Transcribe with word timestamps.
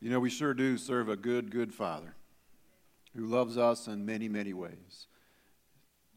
You 0.00 0.08
know, 0.08 0.20
we 0.20 0.30
sure 0.30 0.54
do 0.54 0.78
serve 0.78 1.10
a 1.10 1.16
good, 1.16 1.50
good 1.50 1.74
Father 1.74 2.14
who 3.14 3.26
loves 3.26 3.58
us 3.58 3.86
in 3.86 4.06
many, 4.06 4.28
many 4.28 4.54
ways. 4.54 5.08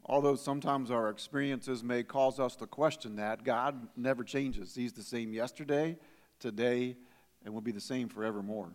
Although 0.06 0.36
sometimes 0.36 0.90
our 0.90 1.10
experiences 1.10 1.84
may 1.84 2.04
cause 2.04 2.40
us 2.40 2.56
to 2.58 2.68
question 2.68 3.18
that, 3.18 3.44
God 3.44 3.88
never 3.98 4.24
changes. 4.24 4.76
He's 4.76 4.94
the 4.94 5.04
same 5.04 5.34
yesterday, 5.34 5.98
today, 6.40 6.96
and 7.44 7.54
will 7.54 7.62
be 7.62 7.72
the 7.72 7.82
same 7.82 8.10
forevermore. 8.10 8.74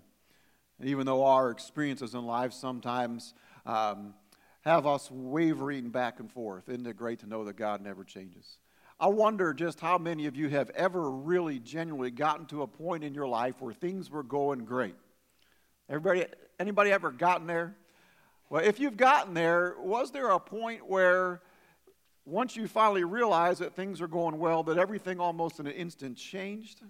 And 0.78 0.88
even 0.88 1.06
though 1.06 1.24
our 1.24 1.50
experiences 1.50 2.14
in 2.14 2.24
life 2.24 2.52
sometimes 2.52 3.34
um, 3.66 4.14
have 4.62 4.86
us 4.86 5.10
wavering 5.10 5.90
back 5.90 6.20
and 6.20 6.30
forth, 6.30 6.68
isn't 6.68 6.86
it 6.86 6.96
great 6.96 7.20
to 7.20 7.26
know 7.26 7.44
that 7.44 7.56
God 7.56 7.80
never 7.82 8.04
changes? 8.04 8.58
I 9.00 9.06
wonder 9.06 9.54
just 9.54 9.78
how 9.78 9.96
many 9.96 10.26
of 10.26 10.34
you 10.34 10.48
have 10.48 10.70
ever 10.70 11.08
really 11.08 11.60
genuinely 11.60 12.10
gotten 12.10 12.46
to 12.46 12.62
a 12.62 12.66
point 12.66 13.04
in 13.04 13.14
your 13.14 13.28
life 13.28 13.60
where 13.60 13.72
things 13.72 14.10
were 14.10 14.24
going 14.24 14.64
great. 14.64 14.96
Everybody, 15.88 16.26
anybody 16.58 16.90
ever 16.90 17.12
gotten 17.12 17.46
there? 17.46 17.76
Well, 18.50 18.64
if 18.64 18.80
you've 18.80 18.96
gotten 18.96 19.34
there, 19.34 19.76
was 19.78 20.10
there 20.10 20.30
a 20.30 20.40
point 20.40 20.88
where 20.88 21.42
once 22.24 22.56
you 22.56 22.66
finally 22.66 23.04
realized 23.04 23.60
that 23.60 23.76
things 23.76 24.00
are 24.00 24.08
going 24.08 24.36
well, 24.36 24.64
that 24.64 24.78
everything 24.78 25.20
almost 25.20 25.60
in 25.60 25.68
an 25.68 25.74
instant 25.74 26.16
changed? 26.16 26.80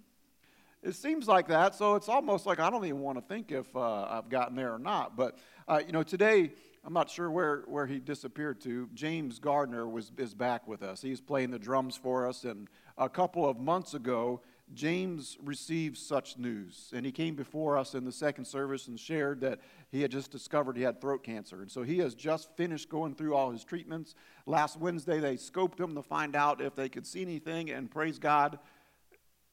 It 0.83 0.95
seems 0.95 1.29
like 1.29 1.49
that, 1.49 1.75
so 1.75 1.95
it's 1.95 2.09
almost 2.09 2.47
like 2.47 2.59
I 2.59 2.71
don't 2.71 2.87
even 2.87 3.01
want 3.01 3.19
to 3.19 3.23
think 3.23 3.53
if 3.53 3.67
uh, 3.77 4.05
I've 4.05 4.31
gotten 4.31 4.57
there 4.57 4.73
or 4.73 4.79
not. 4.79 5.15
But, 5.15 5.37
uh, 5.67 5.83
you 5.85 5.93
know, 5.93 6.03
today 6.03 6.53
I'm 6.89 6.95
not 6.95 7.11
sure 7.11 7.31
where, 7.31 7.65
where 7.67 7.87
he 7.87 7.99
disappeared 7.99 8.63
to. 8.63 8.89
James 8.95 9.39
Gardner 9.39 9.87
was, 9.87 10.11
is 10.17 10.33
back 10.33 10.67
with 10.67 10.83
us. 10.83 11.03
He's 11.03 11.21
playing 11.21 11.51
the 11.51 11.59
drums 11.59 11.99
for 11.99 12.27
us. 12.27 12.45
And 12.45 12.67
a 12.97 13.11
couple 13.11 13.47
of 13.47 13.59
months 13.59 13.93
ago, 13.93 14.41
James 14.73 15.37
received 15.45 15.99
such 15.99 16.39
news. 16.39 16.91
And 16.95 17.05
he 17.05 17.13
came 17.13 17.35
before 17.35 17.77
us 17.77 17.95
in 17.95 18.07
the 18.07 18.11
second 18.11 18.47
service 18.47 18.89
and 18.89 18.99
shared 18.99 19.43
that 19.43 19.61
he 19.91 20.01
had 20.01 20.11
just 20.11 20.31
discovered 20.31 20.79
he 20.79 20.83
had 20.83 20.99
throat 20.99 21.23
cancer. 21.23 21.61
And 21.61 21.71
so 21.71 21.83
he 21.83 21.99
has 21.99 22.15
just 22.15 22.57
finished 22.57 22.89
going 22.89 23.15
through 23.15 23.35
all 23.35 23.51
his 23.51 23.65
treatments. 23.65 24.15
Last 24.47 24.79
Wednesday, 24.79 25.21
they 25.21 25.37
scoped 25.37 25.79
him 25.79 25.95
to 25.95 26.03
find 26.03 26.35
out 26.35 26.63
if 26.63 26.75
they 26.75 26.89
could 26.89 27.07
see 27.07 27.21
anything. 27.21 27.69
And 27.69 27.91
praise 27.91 28.19
God, 28.19 28.59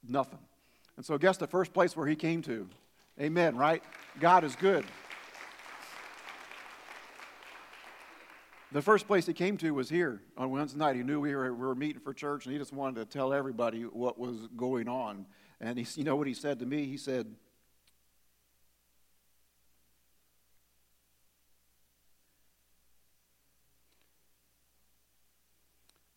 nothing. 0.07 0.39
And 0.95 1.05
so, 1.05 1.17
guess 1.17 1.35
the 1.35 1.47
first 1.47 1.73
place 1.73 1.97
where 1.97 2.07
he 2.07 2.15
came 2.15 2.41
to? 2.43 2.69
Amen, 3.19 3.57
right? 3.57 3.83
God 4.21 4.45
is 4.45 4.55
good. 4.55 4.85
The 8.71 8.81
first 8.81 9.07
place 9.07 9.25
he 9.25 9.33
came 9.33 9.57
to 9.57 9.71
was 9.73 9.89
here 9.89 10.21
on 10.37 10.49
Wednesday 10.49 10.77
night. 10.77 10.95
He 10.95 11.03
knew 11.03 11.19
we 11.21 11.33
were, 11.35 11.53
we 11.53 11.65
were 11.65 11.75
meeting 11.75 12.01
for 12.01 12.13
church, 12.13 12.45
and 12.45 12.53
he 12.53 12.59
just 12.59 12.73
wanted 12.73 12.99
to 12.99 13.05
tell 13.05 13.31
everybody 13.31 13.83
what 13.83 14.19
was 14.19 14.47
going 14.57 14.89
on. 14.89 15.25
And 15.61 15.79
he, 15.79 15.87
you 15.95 16.03
know 16.03 16.15
what 16.15 16.27
he 16.27 16.33
said 16.33 16.59
to 16.59 16.65
me? 16.65 16.85
He 16.85 16.97
said, 16.97 17.33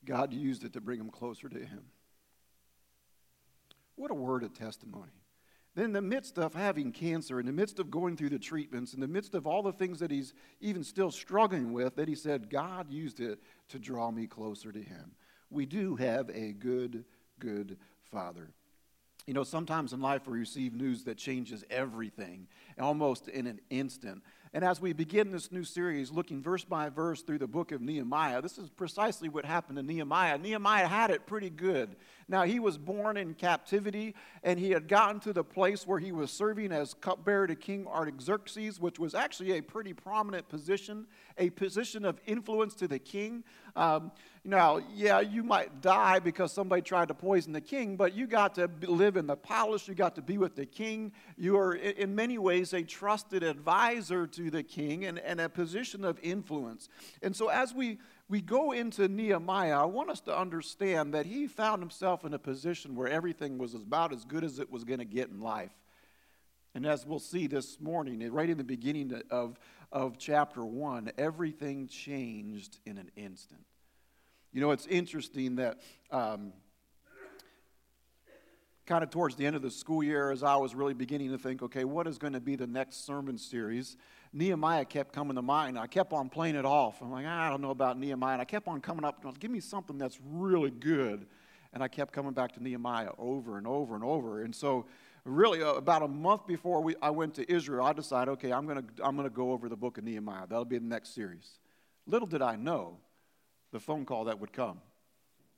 God 0.05 0.33
used 0.33 0.65
it 0.65 0.73
to 0.73 0.81
bring 0.81 0.99
him 0.99 1.11
closer 1.11 1.49
to 1.49 1.59
him. 1.59 1.83
What 3.95 4.11
a 4.11 4.15
word 4.15 4.43
of 4.43 4.55
testimony 4.55 5.13
in 5.77 5.93
the 5.93 6.03
midst 6.03 6.39
of 6.39 6.55
having 6.55 6.93
cancer, 6.93 7.39
in 7.39 7.47
the 7.47 7.53
midst 7.53 7.79
of 7.79 7.91
going 7.91 8.17
through 8.17 8.31
the 8.31 8.39
treatments, 8.39 8.95
in 8.95 9.01
the 9.01 9.09
midst 9.09 9.35
of 9.35 9.47
all 9.47 9.63
the 9.63 9.73
things 9.73 10.01
that 10.01 10.11
he's 10.11 10.35
even 10.61 10.83
still 10.83 11.11
struggling 11.11 11.73
with, 11.73 11.97
that 11.97 12.09
he 12.09 12.15
said, 12.15 12.51
God 12.51 12.91
used 12.91 13.21
it 13.21 13.41
to 13.69 13.79
draw 13.79 14.11
me 14.11 14.27
closer 14.27 14.73
to 14.73 14.83
him. 14.83 15.13
We 15.51 15.67
do 15.67 15.97
have 15.97 16.31
a 16.31 16.53
good, 16.53 17.05
good 17.39 17.77
Father. 18.11 18.51
You 19.27 19.35
know, 19.35 19.45
sometimes 19.45 19.93
in 19.93 20.01
life 20.01 20.27
we 20.27 20.39
receive 20.39 20.73
news 20.73 21.05
that 21.05 21.19
changes 21.19 21.63
everything 21.69 22.49
almost 22.81 23.29
in 23.29 23.47
an 23.47 23.61
instant. 23.69 24.23
And 24.55 24.65
as 24.65 24.81
we 24.81 24.93
begin 24.93 25.31
this 25.31 25.53
new 25.53 25.65
series, 25.65 26.11
looking 26.11 26.43
verse 26.43 26.65
by 26.65 26.89
verse 26.89 27.23
through 27.23 27.39
the 27.39 27.47
book 27.47 27.71
of 27.71 27.83
Nehemiah, 27.83 28.41
this 28.41 28.57
is 28.57 28.71
precisely 28.71 29.29
what 29.29 29.45
happened 29.45 29.77
to 29.77 29.83
Nehemiah. 29.83 30.39
Nehemiah 30.39 30.87
had 30.87 31.11
it 31.11 31.27
pretty 31.27 31.51
good. 31.51 31.97
Now, 32.29 32.43
he 32.43 32.59
was 32.59 32.77
born 32.77 33.17
in 33.17 33.35
captivity, 33.35 34.15
and 34.43 34.59
he 34.59 34.71
had 34.71 34.89
gotten 34.89 35.21
to 35.21 35.33
the 35.33 35.45
place 35.45 35.87
where 35.87 35.99
he 35.99 36.13
was 36.13 36.31
serving 36.31 36.73
as 36.73 36.95
cupbearer 36.95 37.47
to 37.47 37.55
King 37.55 37.87
Artaxerxes, 37.87 38.81
which 38.81 38.99
was 38.99 39.15
actually 39.15 39.59
a 39.59 39.63
pretty 39.63 39.93
prominent 39.93 40.49
position, 40.49 41.07
a 41.39 41.51
position 41.51 42.05
of 42.05 42.21
influence 42.27 42.75
to 42.77 42.89
the 42.89 42.99
king. 42.99 43.45
Um, 43.77 44.13
now, 44.45 44.81
yeah, 44.95 45.21
you 45.21 45.43
might 45.43 45.83
die 45.83 46.19
because 46.19 46.53
somebody 46.53 46.83
tried 46.83 47.09
to 47.09 47.15
poison 47.15 47.53
the 47.53 47.61
king, 47.61 47.97
but 47.97 48.15
you 48.15 48.27
got 48.27 48.55
to 48.55 48.71
live 48.83 49.17
in 49.17 49.27
the 49.27 49.37
palace, 49.37 49.87
you 49.89 49.95
got 49.95 50.15
to 50.15 50.23
be 50.23 50.39
with 50.39 50.55
the 50.57 50.67
king. 50.67 51.13
You 51.37 51.59
are, 51.59 51.75
in 51.75 52.15
many 52.15 52.39
ways, 52.39 52.73
a 52.73 52.83
trusted 52.83 53.43
advisor 53.43 54.27
to 54.39 54.51
the 54.51 54.63
king 54.63 55.05
and, 55.05 55.19
and 55.19 55.41
a 55.41 55.49
position 55.49 56.05
of 56.05 56.19
influence. 56.23 56.89
And 57.23 57.37
so, 57.37 57.49
as 57.49 57.75
we 57.75 57.99
we 58.29 58.41
go 58.41 58.73
into 58.73 59.09
Nehemiah, 59.09 59.83
I 59.83 59.85
want 59.87 60.11
us 60.11 60.21
to 60.23 60.39
understand 60.39 61.15
that 61.15 61.27
he 61.27 61.47
found 61.47 61.83
himself 61.83 62.25
in 62.25 62.35
a 62.35 62.39
position 62.39 62.95
where 62.95 63.09
everything 63.09 63.57
was 63.57 63.75
about 63.75 64.13
as 64.13 64.25
good 64.25 64.45
as 64.45 64.59
it 64.59 64.71
was 64.71 64.85
going 64.85 64.99
to 64.99 65.07
get 65.07 65.31
in 65.31 65.41
life. 65.41 65.73
And 66.75 66.87
as 66.87 67.07
we'll 67.07 67.19
see 67.19 67.47
this 67.47 67.81
morning, 67.81 68.31
right 68.31 68.49
in 68.49 68.59
the 68.59 68.65
beginning 68.65 69.23
of, 69.31 69.59
of 69.91 70.19
chapter 70.19 70.65
1, 70.65 71.13
everything 71.17 71.89
changed 71.89 72.79
in 72.85 72.99
an 72.99 73.11
instant. 73.17 73.65
You 74.53 74.61
know, 74.61 74.73
it's 74.73 74.87
interesting 74.87 75.57
that 75.57 75.81
um, 76.11 76.53
kind 78.87 79.03
of 79.03 79.11
towards 79.11 79.37
the 79.37 79.47
end 79.47 79.57
of 79.57 79.63
the 79.63 79.71
school 79.71 80.03
year, 80.03 80.31
as 80.31 80.43
I 80.43 80.57
was 80.57 80.75
really 80.75 80.95
beginning 80.95 81.31
to 81.31 81.39
think, 81.39 81.63
okay, 81.63 81.85
what 81.85 82.07
is 82.07 82.19
going 82.19 82.35
to 82.35 82.41
be 82.41 82.57
the 82.57 82.67
next 82.67 83.07
sermon 83.07 83.39
series? 83.39 83.97
Nehemiah 84.33 84.85
kept 84.85 85.13
coming 85.13 85.37
to 85.37 85.43
mind. 85.43 85.79
I 85.79 85.87
kept 85.87 86.13
on 86.13 86.29
playing 86.29 86.57
it 86.57 86.65
off. 86.65 87.01
I'm 87.01 87.11
like, 87.11 87.25
ah, 87.27 87.47
I 87.47 87.51
don't 87.51 87.63
know 87.63 87.71
about 87.71 87.99
Nehemiah. 87.99 88.35
And 88.35 88.43
I 88.43 88.45
kept 88.45 88.69
on 88.69 88.81
coming 88.81 89.05
up, 89.05 89.23
give 89.39 89.51
me 89.51 89.61
something 89.61 89.99
that's 89.99 90.19
really 90.25 90.71
good. 90.71 91.27
And 91.73 91.83
I 91.83 91.89
kept 91.89 92.13
coming 92.13 92.33
back 92.33 92.53
to 92.53 92.63
Nehemiah 92.63 93.11
over 93.19 93.59
and 93.59 93.67
over 93.67 93.95
and 93.95 94.05
over. 94.05 94.43
And 94.43 94.55
so, 94.55 94.87
really, 95.25 95.63
uh, 95.63 95.75
about 95.75 96.03
a 96.03 96.09
month 96.09 96.47
before 96.47 96.81
we, 96.83 96.95
I 97.03 97.11
went 97.11 97.35
to 97.35 97.51
Israel, 97.51 97.85
I 97.85 97.93
decided, 97.93 98.31
okay, 98.33 98.53
I'm 98.53 98.67
going 98.67 98.83
to 98.83 99.05
I'm 99.05 99.17
going 99.17 99.29
to 99.29 99.35
go 99.35 99.53
over 99.53 99.69
the 99.69 99.77
book 99.77 99.99
of 99.99 100.05
Nehemiah. 100.05 100.47
That'll 100.49 100.65
be 100.65 100.79
the 100.79 100.85
next 100.85 101.15
series. 101.15 101.59
Little 102.07 102.27
did 102.27 102.43
I 102.43 102.57
know 102.57 102.99
the 103.71 103.81
phone 103.81 104.05
call 104.07 104.25
that 104.25 104.41
would 104.41 104.53
come. 104.53 104.81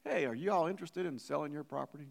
Hey, 0.05 0.27
are 0.27 0.35
you 0.35 0.51
all 0.51 0.67
interested 0.67 1.07
in 1.07 1.19
selling 1.19 1.53
your 1.53 1.65
property? 1.65 2.09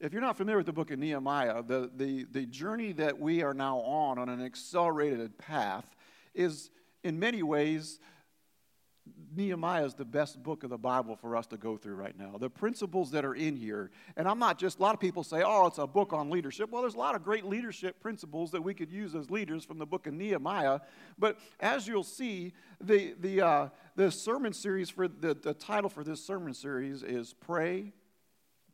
If 0.00 0.12
you're 0.12 0.22
not 0.22 0.36
familiar 0.36 0.58
with 0.58 0.66
the 0.66 0.72
book 0.72 0.90
of 0.90 0.98
Nehemiah, 0.98 1.62
the, 1.62 1.90
the, 1.94 2.24
the 2.24 2.46
journey 2.46 2.92
that 2.92 3.18
we 3.18 3.42
are 3.42 3.54
now 3.54 3.78
on, 3.78 4.18
on 4.18 4.28
an 4.28 4.42
accelerated 4.42 5.38
path, 5.38 5.94
is 6.34 6.70
in 7.04 7.18
many 7.18 7.42
ways, 7.42 8.00
Nehemiah 9.36 9.84
is 9.84 9.94
the 9.94 10.04
best 10.04 10.42
book 10.42 10.64
of 10.64 10.70
the 10.70 10.78
Bible 10.78 11.14
for 11.14 11.36
us 11.36 11.46
to 11.48 11.56
go 11.56 11.76
through 11.76 11.94
right 11.94 12.18
now. 12.18 12.36
The 12.38 12.50
principles 12.50 13.10
that 13.12 13.24
are 13.24 13.34
in 13.34 13.54
here, 13.54 13.90
and 14.16 14.26
I'm 14.26 14.38
not 14.38 14.58
just, 14.58 14.78
a 14.78 14.82
lot 14.82 14.94
of 14.94 15.00
people 15.00 15.22
say, 15.22 15.42
oh, 15.44 15.66
it's 15.66 15.78
a 15.78 15.86
book 15.86 16.12
on 16.12 16.30
leadership. 16.30 16.70
Well, 16.70 16.82
there's 16.82 16.94
a 16.94 16.98
lot 16.98 17.14
of 17.14 17.22
great 17.22 17.44
leadership 17.44 18.00
principles 18.00 18.50
that 18.50 18.62
we 18.62 18.74
could 18.74 18.90
use 18.90 19.14
as 19.14 19.30
leaders 19.30 19.64
from 19.64 19.78
the 19.78 19.86
book 19.86 20.06
of 20.06 20.14
Nehemiah. 20.14 20.80
But 21.18 21.38
as 21.60 21.86
you'll 21.86 22.02
see, 22.02 22.52
the, 22.80 23.14
the, 23.20 23.40
uh, 23.42 23.68
the 23.94 24.10
sermon 24.10 24.52
series 24.52 24.90
for 24.90 25.06
the, 25.06 25.34
the 25.34 25.54
title 25.54 25.90
for 25.90 26.02
this 26.02 26.24
sermon 26.24 26.54
series 26.54 27.02
is 27.02 27.34
Pray, 27.34 27.92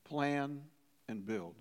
Plan, 0.04 0.62
and 1.10 1.26
build. 1.26 1.54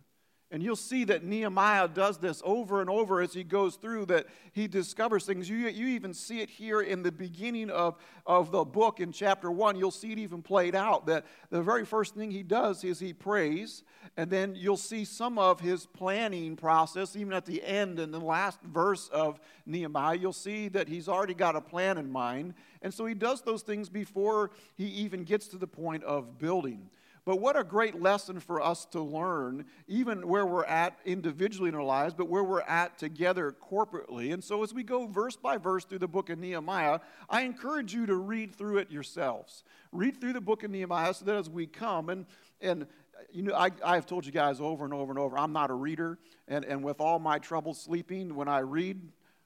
And 0.52 0.64
you'll 0.64 0.76
see 0.76 1.04
that 1.04 1.24
Nehemiah 1.24 1.88
does 1.88 2.18
this 2.18 2.42
over 2.44 2.82
and 2.82 2.90
over 2.90 3.22
as 3.22 3.34
he 3.34 3.44
goes 3.44 3.76
through, 3.76 4.08
that 4.08 4.26
he 4.52 4.68
discovers 4.68 5.24
things. 5.24 5.48
You, 5.48 5.58
you 5.58 5.90
even 5.90 6.12
see 6.12 6.42
it 6.42 6.50
here 6.50 6.82
in 6.82 7.04
the 7.04 7.12
beginning 7.12 7.70
of, 7.70 7.98
of 8.26 8.50
the 8.50 8.64
book 8.66 9.00
in 9.00 9.12
chapter 9.12 9.52
1. 9.52 9.78
You'll 9.78 9.92
see 9.92 10.12
it 10.12 10.18
even 10.18 10.42
played 10.42 10.74
out 10.74 11.06
that 11.06 11.26
the 11.52 11.62
very 11.62 11.86
first 11.86 12.16
thing 12.16 12.32
he 12.32 12.42
does 12.42 12.84
is 12.84 13.00
he 13.00 13.14
prays, 13.14 13.84
and 14.18 14.32
then 14.32 14.56
you'll 14.56 14.76
see 14.76 15.06
some 15.06 15.38
of 15.38 15.59
his 15.59 15.86
planning 15.86 16.56
process, 16.56 17.16
even 17.16 17.34
at 17.34 17.46
the 17.46 17.64
end 17.64 18.00
in 18.00 18.09
the 18.09 18.20
last 18.20 18.59
verse 18.64 19.08
of 19.09 19.40
Nehemiah. 19.68 20.18
You'll 20.18 20.34
see 20.34 20.68
that 20.70 20.88
he's 20.88 21.08
already 21.08 21.35
got 21.35 21.56
a 21.56 21.62
plan 21.62 22.00
in 22.00 22.12
mind. 22.12 22.56
And 22.82 22.91
so 22.91 23.06
he 23.06 23.14
does 23.14 23.44
those 23.44 23.62
things 23.62 23.88
before 23.88 24.50
he 24.76 24.85
even 24.85 25.26
gets 25.26 25.47
to 25.50 25.58
the 25.58 25.68
point 25.68 26.03
of 26.06 26.40
building. 26.40 26.90
But 27.29 27.41
what 27.41 27.55
a 27.55 27.64
great 27.64 28.02
lesson 28.02 28.40
for 28.40 28.59
us 28.59 28.85
to 28.85 28.99
learn, 28.99 29.66
even 29.87 30.28
where 30.28 30.47
we're 30.47 30.66
at 30.66 30.97
individually 31.05 31.70
in 31.70 31.76
our 31.76 31.84
lives, 31.84 32.16
but 32.16 32.28
where 32.28 32.43
we're 32.43 32.61
at 32.61 32.97
together 32.97 33.55
corporately. 33.72 34.34
And 34.34 34.43
so, 34.43 34.64
as 34.64 34.73
we 34.73 34.81
go 34.81 35.05
verse 35.05 35.35
by 35.35 35.58
verse 35.58 35.85
through 35.85 35.99
the 35.99 36.08
book 36.08 36.31
of 36.31 36.40
Nehemiah, 36.40 37.02
I 37.29 37.43
encourage 37.43 37.93
you 37.93 38.08
to 38.08 38.16
read 38.16 38.55
through 38.55 38.79
it 38.79 38.90
yourselves. 38.90 39.64
Read 39.91 40.20
through 40.20 40.34
the 40.34 40.41
book 40.41 40.64
of 40.64 40.72
Nehemiah 40.72 41.14
so 41.14 41.23
that 41.26 41.35
as 41.35 41.52
we 41.52 41.67
come, 41.67 42.09
and, 42.09 42.26
and 42.61 42.87
you 43.32 43.43
know, 43.43 43.53
I, 43.53 43.70
I've 43.85 44.08
told 44.08 44.25
you 44.25 44.32
guys 44.32 44.59
over 44.59 44.84
and 44.84 44.91
over 44.91 45.11
and 45.11 45.20
over, 45.20 45.37
I'm 45.37 45.53
not 45.53 45.70
a 45.70 45.75
reader. 45.75 46.17
And, 46.47 46.66
and 46.66 46.84
with 46.84 46.99
all 46.99 47.20
my 47.20 47.37
trouble 47.37 47.75
sleeping, 47.75 48.34
when 48.34 48.47
I 48.47 48.61
read, 48.61 48.99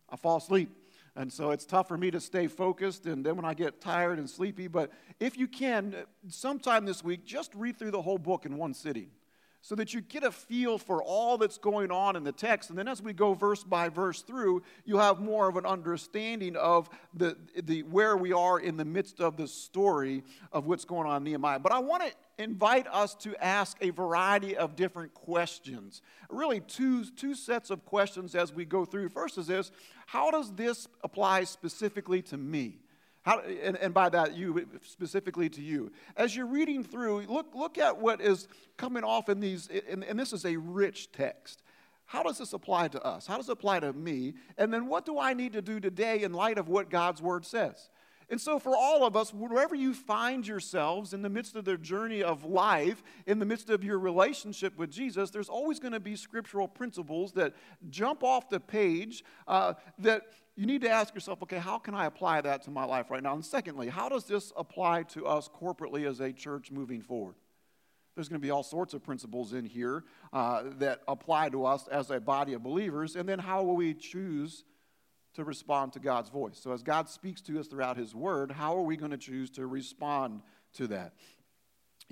I 0.09 0.15
fall 0.15 0.37
asleep. 0.37 0.69
And 1.15 1.31
so 1.31 1.51
it's 1.51 1.65
tough 1.65 1.87
for 1.87 1.97
me 1.97 2.09
to 2.09 2.19
stay 2.19 2.47
focused, 2.47 3.05
and 3.05 3.23
then 3.23 3.35
when 3.35 3.45
I 3.45 3.53
get 3.53 3.79
tired 3.79 4.17
and 4.17 4.27
sleepy. 4.27 4.67
But 4.67 4.91
if 5.19 5.37
you 5.37 5.47
can, 5.47 5.95
sometime 6.27 6.85
this 6.85 7.03
week, 7.03 7.23
just 7.23 7.53
read 7.53 7.77
through 7.77 7.91
the 7.91 8.01
whole 8.01 8.17
book 8.17 8.45
in 8.47 8.57
one 8.57 8.73
sitting. 8.73 9.11
so 9.63 9.75
that 9.75 9.93
you 9.93 10.01
get 10.01 10.25
a 10.25 10.31
feel 10.31 10.77
for 10.77 11.01
all 11.01 11.37
that's 11.37 11.57
going 11.57 11.89
on 11.89 12.17
in 12.17 12.25
the 12.25 12.33
text. 12.33 12.69
And 12.69 12.77
then 12.77 12.89
as 12.89 13.01
we 13.01 13.13
go 13.13 13.33
verse 13.33 13.63
by 13.63 13.87
verse 13.87 14.21
through, 14.21 14.61
you 14.83 14.97
have 14.97 15.21
more 15.21 15.47
of 15.47 15.55
an 15.55 15.65
understanding 15.65 16.57
of 16.57 16.89
the, 17.13 17.37
the, 17.63 17.83
where 17.83 18.17
we 18.17 18.33
are 18.33 18.59
in 18.59 18.75
the 18.75 18.83
midst 18.83 19.21
of 19.21 19.37
the 19.37 19.47
story 19.47 20.21
of 20.51 20.65
what's 20.65 20.83
going 20.83 21.07
on 21.07 21.17
in 21.17 21.23
Nehemiah. 21.23 21.59
But 21.59 21.71
I 21.71 21.79
want 21.79 22.03
to 22.03 22.11
invite 22.37 22.87
us 22.87 23.15
to 23.15 23.35
ask 23.43 23.77
a 23.81 23.91
variety 23.91 24.55
of 24.57 24.75
different 24.75 25.13
questions. 25.13 26.01
Really, 26.29 26.59
two, 26.61 27.05
two 27.05 27.35
sets 27.35 27.69
of 27.69 27.85
questions 27.85 28.35
as 28.35 28.53
we 28.53 28.65
go 28.65 28.85
through. 28.85 29.09
First 29.09 29.37
is 29.37 29.47
this 29.47 29.71
How 30.07 30.31
does 30.31 30.53
this 30.53 30.87
apply 31.03 31.43
specifically 31.45 32.21
to 32.23 32.37
me? 32.37 32.79
How, 33.23 33.39
and, 33.39 33.77
and, 33.77 33.93
by 33.93 34.09
that, 34.09 34.35
you 34.35 34.67
specifically 34.81 35.47
to 35.49 35.61
you. 35.61 35.93
As 36.17 36.35
you're 36.35 36.45
reading 36.45 36.83
through, 36.83 37.21
look, 37.21 37.55
look 37.55 37.77
at 37.77 37.97
what 37.97 38.19
is 38.19 38.49
coming 38.75 39.05
off 39.05 39.29
in 39.29 39.39
these, 39.39 39.69
and, 39.89 40.03
and 40.03 40.19
this 40.19 40.33
is 40.33 40.45
a 40.45 40.57
rich 40.57 41.09
text. 41.13 41.63
How 42.05 42.21
does 42.21 42.37
this 42.37 42.51
apply 42.51 42.89
to 42.89 43.01
us? 43.01 43.25
How 43.25 43.37
does 43.37 43.47
it 43.47 43.53
apply 43.53 43.79
to 43.79 43.93
me? 43.93 44.33
And 44.57 44.73
then 44.73 44.87
what 44.87 45.05
do 45.05 45.19
I 45.19 45.33
need 45.33 45.53
to 45.53 45.61
do 45.61 45.79
today 45.79 46.23
in 46.23 46.33
light 46.33 46.57
of 46.57 46.67
what 46.67 46.89
God's 46.89 47.21
word 47.21 47.45
says? 47.45 47.89
And 48.33 48.41
so, 48.41 48.57
for 48.57 48.75
all 48.75 49.05
of 49.05 49.15
us, 49.15 49.31
wherever 49.31 49.75
you 49.75 49.93
find 49.93 50.47
yourselves 50.47 51.13
in 51.13 51.21
the 51.21 51.29
midst 51.29 51.55
of 51.55 51.65
the 51.65 51.77
journey 51.77 52.23
of 52.23 52.43
life, 52.43 53.03
in 53.27 53.37
the 53.37 53.45
midst 53.45 53.69
of 53.69 53.83
your 53.83 53.99
relationship 53.99 54.75
with 54.75 54.89
Jesus, 54.89 55.29
there's 55.29 55.49
always 55.49 55.79
going 55.79 55.91
to 55.91 55.99
be 55.99 56.15
scriptural 56.15 56.67
principles 56.67 57.33
that 57.33 57.53
jump 57.91 58.23
off 58.23 58.49
the 58.49 58.59
page 58.59 59.23
uh, 59.47 59.75
that 59.99 60.23
you 60.55 60.65
need 60.65 60.81
to 60.81 60.89
ask 60.89 61.13
yourself, 61.13 61.43
okay, 61.43 61.59
how 61.59 61.77
can 61.77 61.93
I 61.93 62.07
apply 62.07 62.41
that 62.41 62.63
to 62.63 62.71
my 62.71 62.85
life 62.85 63.11
right 63.11 63.21
now? 63.21 63.35
And 63.35 63.45
secondly, 63.45 63.87
how 63.87 64.09
does 64.09 64.23
this 64.23 64.51
apply 64.57 65.03
to 65.09 65.27
us 65.27 65.47
corporately 65.47 66.07
as 66.09 66.19
a 66.19 66.33
church 66.33 66.71
moving 66.71 67.03
forward? 67.03 67.35
There's 68.15 68.29
going 68.29 68.41
to 68.41 68.43
be 68.43 68.49
all 68.49 68.63
sorts 68.63 68.95
of 68.95 69.03
principles 69.03 69.53
in 69.53 69.63
here 69.63 70.05
uh, 70.33 70.63
that 70.79 71.01
apply 71.07 71.49
to 71.49 71.67
us 71.67 71.87
as 71.87 72.09
a 72.09 72.19
body 72.19 72.53
of 72.53 72.63
believers. 72.63 73.15
And 73.15 73.29
then 73.29 73.37
how 73.37 73.61
will 73.61 73.75
we 73.75 73.93
choose 73.93 74.63
to 75.33 75.43
respond 75.43 75.93
to 75.93 75.99
God's 75.99 76.29
voice? 76.29 76.59
So, 76.61 76.71
as 76.71 76.83
God 76.83 77.09
speaks 77.09 77.41
to 77.41 77.59
us 77.59 77.67
throughout 77.67 77.97
His 77.97 78.13
Word, 78.15 78.51
how 78.51 78.77
are 78.77 78.83
we 78.83 78.97
going 78.97 79.11
to 79.11 79.17
choose 79.17 79.49
to 79.51 79.67
respond 79.67 80.41
to 80.73 80.87
that? 80.87 81.13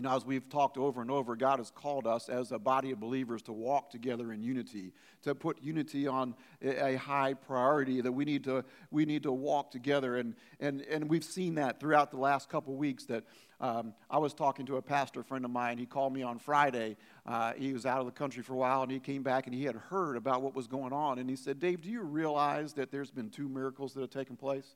You 0.01 0.07
know, 0.07 0.15
as 0.15 0.25
we've 0.25 0.49
talked 0.49 0.79
over 0.79 0.99
and 0.99 1.11
over, 1.11 1.35
God 1.35 1.59
has 1.59 1.69
called 1.69 2.07
us 2.07 2.27
as 2.27 2.51
a 2.51 2.57
body 2.57 2.89
of 2.89 2.99
believers 2.99 3.43
to 3.43 3.51
walk 3.51 3.91
together 3.91 4.33
in 4.33 4.41
unity, 4.41 4.93
to 5.21 5.35
put 5.35 5.61
unity 5.61 6.07
on 6.07 6.33
a 6.59 6.95
high 6.95 7.35
priority, 7.35 8.01
that 8.01 8.11
we 8.11 8.25
need 8.25 8.43
to, 8.45 8.65
we 8.89 9.05
need 9.05 9.21
to 9.21 9.31
walk 9.31 9.69
together. 9.69 10.17
And, 10.17 10.33
and, 10.59 10.81
and 10.89 11.07
we've 11.07 11.23
seen 11.23 11.53
that 11.55 11.79
throughout 11.79 12.09
the 12.09 12.17
last 12.17 12.49
couple 12.49 12.73
weeks 12.73 13.05
that 13.05 13.25
um, 13.59 13.93
I 14.09 14.17
was 14.17 14.33
talking 14.33 14.65
to 14.65 14.77
a 14.77 14.81
pastor 14.81 15.21
friend 15.21 15.45
of 15.45 15.51
mine. 15.51 15.77
He 15.77 15.85
called 15.85 16.13
me 16.13 16.23
on 16.23 16.39
Friday. 16.39 16.97
Uh, 17.23 17.53
he 17.53 17.71
was 17.71 17.85
out 17.85 17.99
of 17.99 18.07
the 18.07 18.11
country 18.11 18.41
for 18.41 18.53
a 18.53 18.57
while, 18.57 18.81
and 18.81 18.91
he 18.91 18.99
came 18.99 19.21
back 19.21 19.45
and 19.45 19.53
he 19.53 19.65
had 19.65 19.75
heard 19.75 20.17
about 20.17 20.41
what 20.41 20.55
was 20.55 20.65
going 20.65 20.93
on. 20.93 21.19
And 21.19 21.29
he 21.29 21.35
said, 21.35 21.59
Dave, 21.59 21.81
do 21.81 21.89
you 21.89 22.01
realize 22.01 22.73
that 22.73 22.91
there's 22.91 23.11
been 23.11 23.29
two 23.29 23.47
miracles 23.47 23.93
that 23.93 24.01
have 24.01 24.09
taken 24.09 24.35
place? 24.35 24.73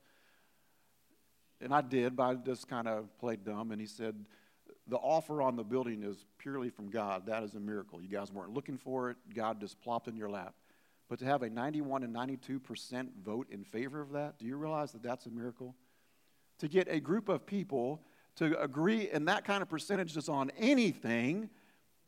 And 1.61 1.73
I 1.73 1.81
did, 1.81 2.15
but 2.15 2.23
I 2.23 2.35
just 2.35 2.67
kind 2.67 2.87
of 2.87 3.07
played 3.17 3.43
dumb. 3.43 3.71
And 3.71 3.81
he 3.81 3.87
said, 3.87 4.23
the 4.87 4.97
offer 4.97 5.41
on 5.41 5.55
the 5.55 5.63
building 5.63 6.03
is 6.03 6.25
purely 6.37 6.69
from 6.69 6.89
God. 6.89 7.25
That 7.25 7.43
is 7.43 7.55
a 7.55 7.59
miracle. 7.59 8.01
You 8.01 8.07
guys 8.07 8.31
weren't 8.31 8.53
looking 8.53 8.77
for 8.77 9.09
it, 9.09 9.17
God 9.33 9.59
just 9.59 9.81
plopped 9.81 10.07
in 10.07 10.15
your 10.15 10.29
lap. 10.29 10.53
But 11.09 11.19
to 11.19 11.25
have 11.25 11.43
a 11.43 11.49
91 11.49 12.03
and 12.03 12.15
92% 12.15 13.07
vote 13.23 13.47
in 13.51 13.63
favor 13.63 14.01
of 14.01 14.11
that, 14.13 14.39
do 14.39 14.45
you 14.45 14.57
realize 14.57 14.91
that 14.93 15.03
that's 15.03 15.25
a 15.27 15.29
miracle? 15.29 15.75
To 16.59 16.67
get 16.67 16.87
a 16.87 16.99
group 16.99 17.29
of 17.29 17.45
people 17.45 18.01
to 18.37 18.59
agree 18.59 19.09
in 19.11 19.25
that 19.25 19.45
kind 19.45 19.61
of 19.61 19.69
percentages 19.69 20.29
on 20.29 20.51
anything 20.57 21.49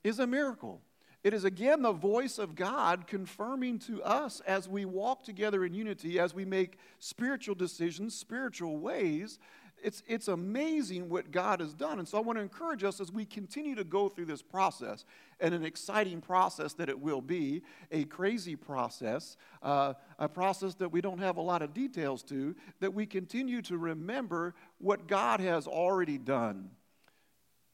is 0.03 0.19
a 0.19 0.27
miracle. 0.27 0.81
It 1.23 1.33
is 1.33 1.43
again 1.43 1.81
the 1.81 1.91
voice 1.91 2.37
of 2.37 2.55
God 2.55 3.07
confirming 3.07 3.79
to 3.79 4.01
us 4.03 4.41
as 4.47 4.69
we 4.69 4.85
walk 4.85 5.23
together 5.23 5.65
in 5.65 5.73
unity, 5.73 6.19
as 6.19 6.33
we 6.33 6.45
make 6.45 6.77
spiritual 6.99 7.55
decisions, 7.55 8.15
spiritual 8.15 8.77
ways, 8.77 9.39
it's, 9.83 10.03
it's 10.07 10.27
amazing 10.27 11.09
what 11.09 11.31
God 11.31 11.59
has 11.59 11.73
done. 11.73 11.99
And 11.99 12.07
so 12.07 12.17
I 12.17 12.21
want 12.21 12.37
to 12.37 12.43
encourage 12.43 12.83
us 12.83 12.99
as 12.99 13.11
we 13.11 13.25
continue 13.25 13.75
to 13.75 13.83
go 13.83 14.09
through 14.09 14.25
this 14.25 14.41
process, 14.41 15.05
and 15.39 15.53
an 15.53 15.63
exciting 15.63 16.21
process 16.21 16.73
that 16.73 16.89
it 16.89 16.99
will 16.99 17.21
be, 17.21 17.61
a 17.91 18.03
crazy 18.05 18.55
process, 18.55 19.37
uh, 19.61 19.93
a 20.19 20.27
process 20.27 20.73
that 20.75 20.89
we 20.89 21.01
don't 21.01 21.19
have 21.19 21.37
a 21.37 21.41
lot 21.41 21.61
of 21.61 21.73
details 21.73 22.23
to, 22.23 22.55
that 22.79 22.93
we 22.93 23.05
continue 23.05 23.61
to 23.61 23.77
remember 23.77 24.55
what 24.79 25.07
God 25.07 25.39
has 25.39 25.67
already 25.67 26.17
done. 26.17 26.71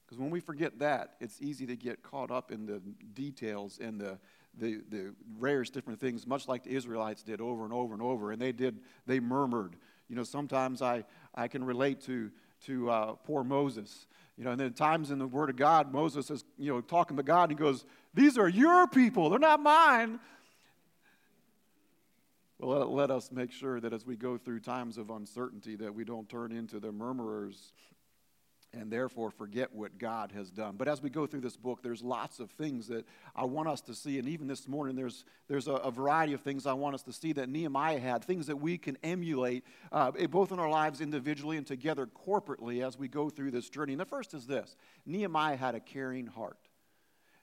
Because 0.05 0.19
when 0.19 0.29
we 0.29 0.41
forget 0.41 0.79
that, 0.79 1.15
it's 1.19 1.41
easy 1.41 1.65
to 1.65 1.75
get 1.75 2.03
caught 2.03 2.31
up 2.31 2.51
in 2.51 2.65
the 2.65 2.81
details 3.13 3.79
and 3.81 3.99
the, 3.99 4.19
the, 4.59 4.81
the 4.89 5.15
rarest 5.39 5.73
different 5.73 5.99
things, 5.99 6.27
much 6.27 6.47
like 6.47 6.63
the 6.63 6.75
Israelites 6.75 7.23
did 7.23 7.41
over 7.41 7.63
and 7.63 7.73
over 7.73 7.93
and 7.93 8.03
over. 8.03 8.31
And 8.31 8.41
they 8.41 8.51
did, 8.51 8.79
they 9.07 9.19
murmured. 9.19 9.75
You 10.09 10.15
know, 10.15 10.23
sometimes 10.23 10.81
I, 10.81 11.05
I 11.35 11.47
can 11.47 11.63
relate 11.63 12.01
to, 12.05 12.31
to 12.65 12.89
uh, 12.89 13.13
poor 13.25 13.43
Moses. 13.43 14.07
You 14.37 14.45
know, 14.45 14.51
and 14.51 14.59
then 14.59 14.73
times 14.73 15.11
in 15.11 15.19
the 15.19 15.27
Word 15.27 15.49
of 15.49 15.55
God, 15.55 15.91
Moses 15.91 16.29
is, 16.31 16.43
you 16.57 16.73
know, 16.73 16.81
talking 16.81 17.17
to 17.17 17.23
God, 17.23 17.49
and 17.49 17.59
he 17.59 17.63
goes, 17.63 17.85
These 18.13 18.37
are 18.37 18.49
your 18.49 18.87
people, 18.87 19.29
they're 19.29 19.39
not 19.39 19.59
mine. 19.59 20.19
Well, 22.59 22.79
let, 22.79 22.89
let 22.89 23.11
us 23.11 23.31
make 23.31 23.51
sure 23.51 23.79
that 23.79 23.93
as 23.93 24.05
we 24.05 24.15
go 24.15 24.37
through 24.37 24.61
times 24.61 24.97
of 24.97 25.09
uncertainty, 25.09 25.75
that 25.77 25.93
we 25.93 26.03
don't 26.03 26.29
turn 26.29 26.51
into 26.51 26.79
the 26.79 26.91
murmurers 26.91 27.73
and 28.73 28.91
therefore 28.91 29.31
forget 29.31 29.73
what 29.73 29.97
God 29.97 30.31
has 30.31 30.49
done. 30.49 30.75
But 30.77 30.87
as 30.87 31.01
we 31.01 31.09
go 31.09 31.27
through 31.27 31.41
this 31.41 31.55
book, 31.55 31.81
there's 31.83 32.01
lots 32.01 32.39
of 32.39 32.49
things 32.51 32.87
that 32.87 33.05
I 33.35 33.45
want 33.45 33.69
us 33.69 33.81
to 33.81 33.93
see. 33.93 34.19
And 34.19 34.27
even 34.27 34.47
this 34.47 34.67
morning, 34.67 34.95
there's, 34.95 35.25
there's 35.47 35.67
a, 35.67 35.73
a 35.73 35.91
variety 35.91 36.33
of 36.33 36.41
things 36.41 36.65
I 36.65 36.73
want 36.73 36.95
us 36.95 37.03
to 37.03 37.13
see 37.13 37.33
that 37.33 37.49
Nehemiah 37.49 37.99
had, 37.99 38.23
things 38.23 38.47
that 38.47 38.57
we 38.57 38.77
can 38.77 38.97
emulate, 39.03 39.63
uh, 39.91 40.11
both 40.29 40.51
in 40.51 40.59
our 40.59 40.69
lives 40.69 41.01
individually 41.01 41.57
and 41.57 41.67
together 41.67 42.07
corporately 42.27 42.85
as 42.85 42.97
we 42.97 43.07
go 43.07 43.29
through 43.29 43.51
this 43.51 43.69
journey. 43.69 43.93
And 43.93 43.99
the 43.99 44.05
first 44.05 44.33
is 44.33 44.47
this 44.47 44.75
Nehemiah 45.05 45.55
had 45.55 45.75
a 45.75 45.79
caring 45.79 46.27
heart 46.27 46.57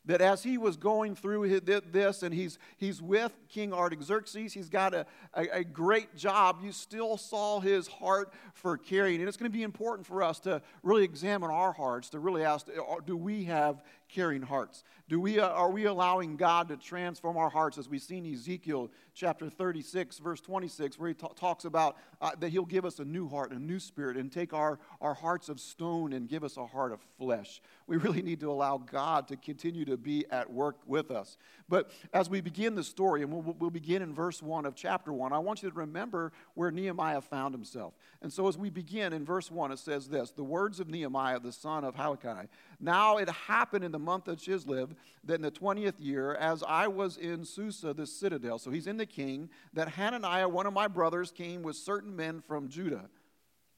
that 0.06 0.20
as 0.20 0.42
he 0.42 0.56
was 0.56 0.76
going 0.76 1.14
through 1.14 1.60
this 1.60 2.22
and 2.22 2.34
he's, 2.34 2.58
he's 2.78 3.02
with 3.02 3.32
King 3.48 3.72
Artaxerxes, 3.72 4.52
he's 4.52 4.68
got 4.68 4.94
a, 4.94 5.06
a, 5.34 5.58
a, 5.58 5.64
great 5.64 6.16
job, 6.16 6.60
you 6.62 6.72
still 6.72 7.16
saw 7.16 7.60
his 7.60 7.86
heart 7.86 8.32
for 8.54 8.78
caring. 8.78 9.20
And 9.20 9.28
it's 9.28 9.36
going 9.36 9.50
to 9.50 9.56
be 9.56 9.62
important 9.62 10.06
for 10.06 10.22
us 10.22 10.40
to 10.40 10.62
really 10.82 11.04
examine 11.04 11.50
our 11.50 11.72
hearts, 11.72 12.08
to 12.10 12.18
really 12.18 12.44
ask 12.44 12.66
do 13.04 13.16
we 13.16 13.44
have 13.44 13.82
caring 14.12 14.42
hearts? 14.42 14.84
Do 15.08 15.20
we, 15.20 15.40
uh, 15.40 15.48
are 15.48 15.70
we 15.70 15.86
allowing 15.86 16.36
God 16.36 16.68
to 16.68 16.76
transform 16.76 17.36
our 17.36 17.50
hearts 17.50 17.78
as 17.78 17.88
we 17.88 17.98
see 17.98 18.18
in 18.18 18.32
Ezekiel 18.32 18.90
chapter 19.14 19.50
36, 19.50 20.18
verse 20.18 20.40
26, 20.40 20.98
where 20.98 21.08
he 21.08 21.14
t- 21.14 21.26
talks 21.34 21.64
about 21.64 21.96
uh, 22.20 22.30
that 22.38 22.50
he'll 22.50 22.64
give 22.64 22.84
us 22.84 23.00
a 23.00 23.04
new 23.04 23.28
heart, 23.28 23.52
a 23.52 23.58
new 23.58 23.80
spirit, 23.80 24.16
and 24.16 24.30
take 24.30 24.52
our, 24.52 24.78
our 25.00 25.14
hearts 25.14 25.48
of 25.48 25.58
stone 25.58 26.12
and 26.12 26.28
give 26.28 26.44
us 26.44 26.56
a 26.56 26.66
heart 26.66 26.92
of 26.92 27.00
flesh? 27.18 27.60
We 27.86 27.96
really 27.96 28.22
need 28.22 28.40
to 28.40 28.50
allow 28.50 28.78
God 28.78 29.28
to 29.28 29.36
continue 29.36 29.84
to 29.86 29.96
be 29.96 30.24
at 30.30 30.50
work 30.52 30.76
with 30.86 31.10
us. 31.10 31.36
But 31.68 31.90
as 32.12 32.30
we 32.30 32.40
begin 32.40 32.74
the 32.74 32.84
story, 32.84 33.22
and 33.22 33.32
we'll, 33.32 33.56
we'll 33.58 33.70
begin 33.70 34.02
in 34.02 34.14
verse 34.14 34.42
1 34.42 34.64
of 34.64 34.74
chapter 34.74 35.12
1, 35.12 35.32
I 35.32 35.38
want 35.38 35.62
you 35.62 35.70
to 35.70 35.76
remember 35.76 36.32
where 36.54 36.70
Nehemiah 36.70 37.20
found 37.20 37.54
himself. 37.54 37.94
And 38.22 38.32
so 38.32 38.48
as 38.48 38.58
we 38.58 38.70
begin 38.70 39.12
in 39.12 39.24
verse 39.24 39.50
1, 39.50 39.72
it 39.72 39.78
says 39.78 40.08
this 40.08 40.30
The 40.30 40.44
words 40.44 40.80
of 40.80 40.88
Nehemiah, 40.88 41.40
the 41.40 41.52
son 41.52 41.84
of 41.84 41.94
Halakai. 41.94 42.48
Now 42.80 43.18
it 43.18 43.28
happened 43.28 43.84
in 43.84 43.92
the 43.92 43.98
month 44.00 44.28
of 44.28 44.38
Chislev 44.38 44.90
that 45.24 45.34
in 45.34 45.42
the 45.42 45.50
20th 45.50 45.94
year, 45.98 46.34
as 46.34 46.64
I 46.66 46.88
was 46.88 47.16
in 47.16 47.44
Susa, 47.44 47.94
the 47.94 48.06
citadel, 48.06 48.58
so 48.58 48.70
he's 48.70 48.86
in 48.86 48.96
the 48.96 49.06
king, 49.06 49.50
that 49.72 49.88
Hananiah, 49.88 50.48
one 50.48 50.66
of 50.66 50.72
my 50.72 50.88
brothers, 50.88 51.30
came 51.30 51.62
with 51.62 51.76
certain 51.76 52.16
men 52.16 52.40
from 52.40 52.68
Judah. 52.68 53.08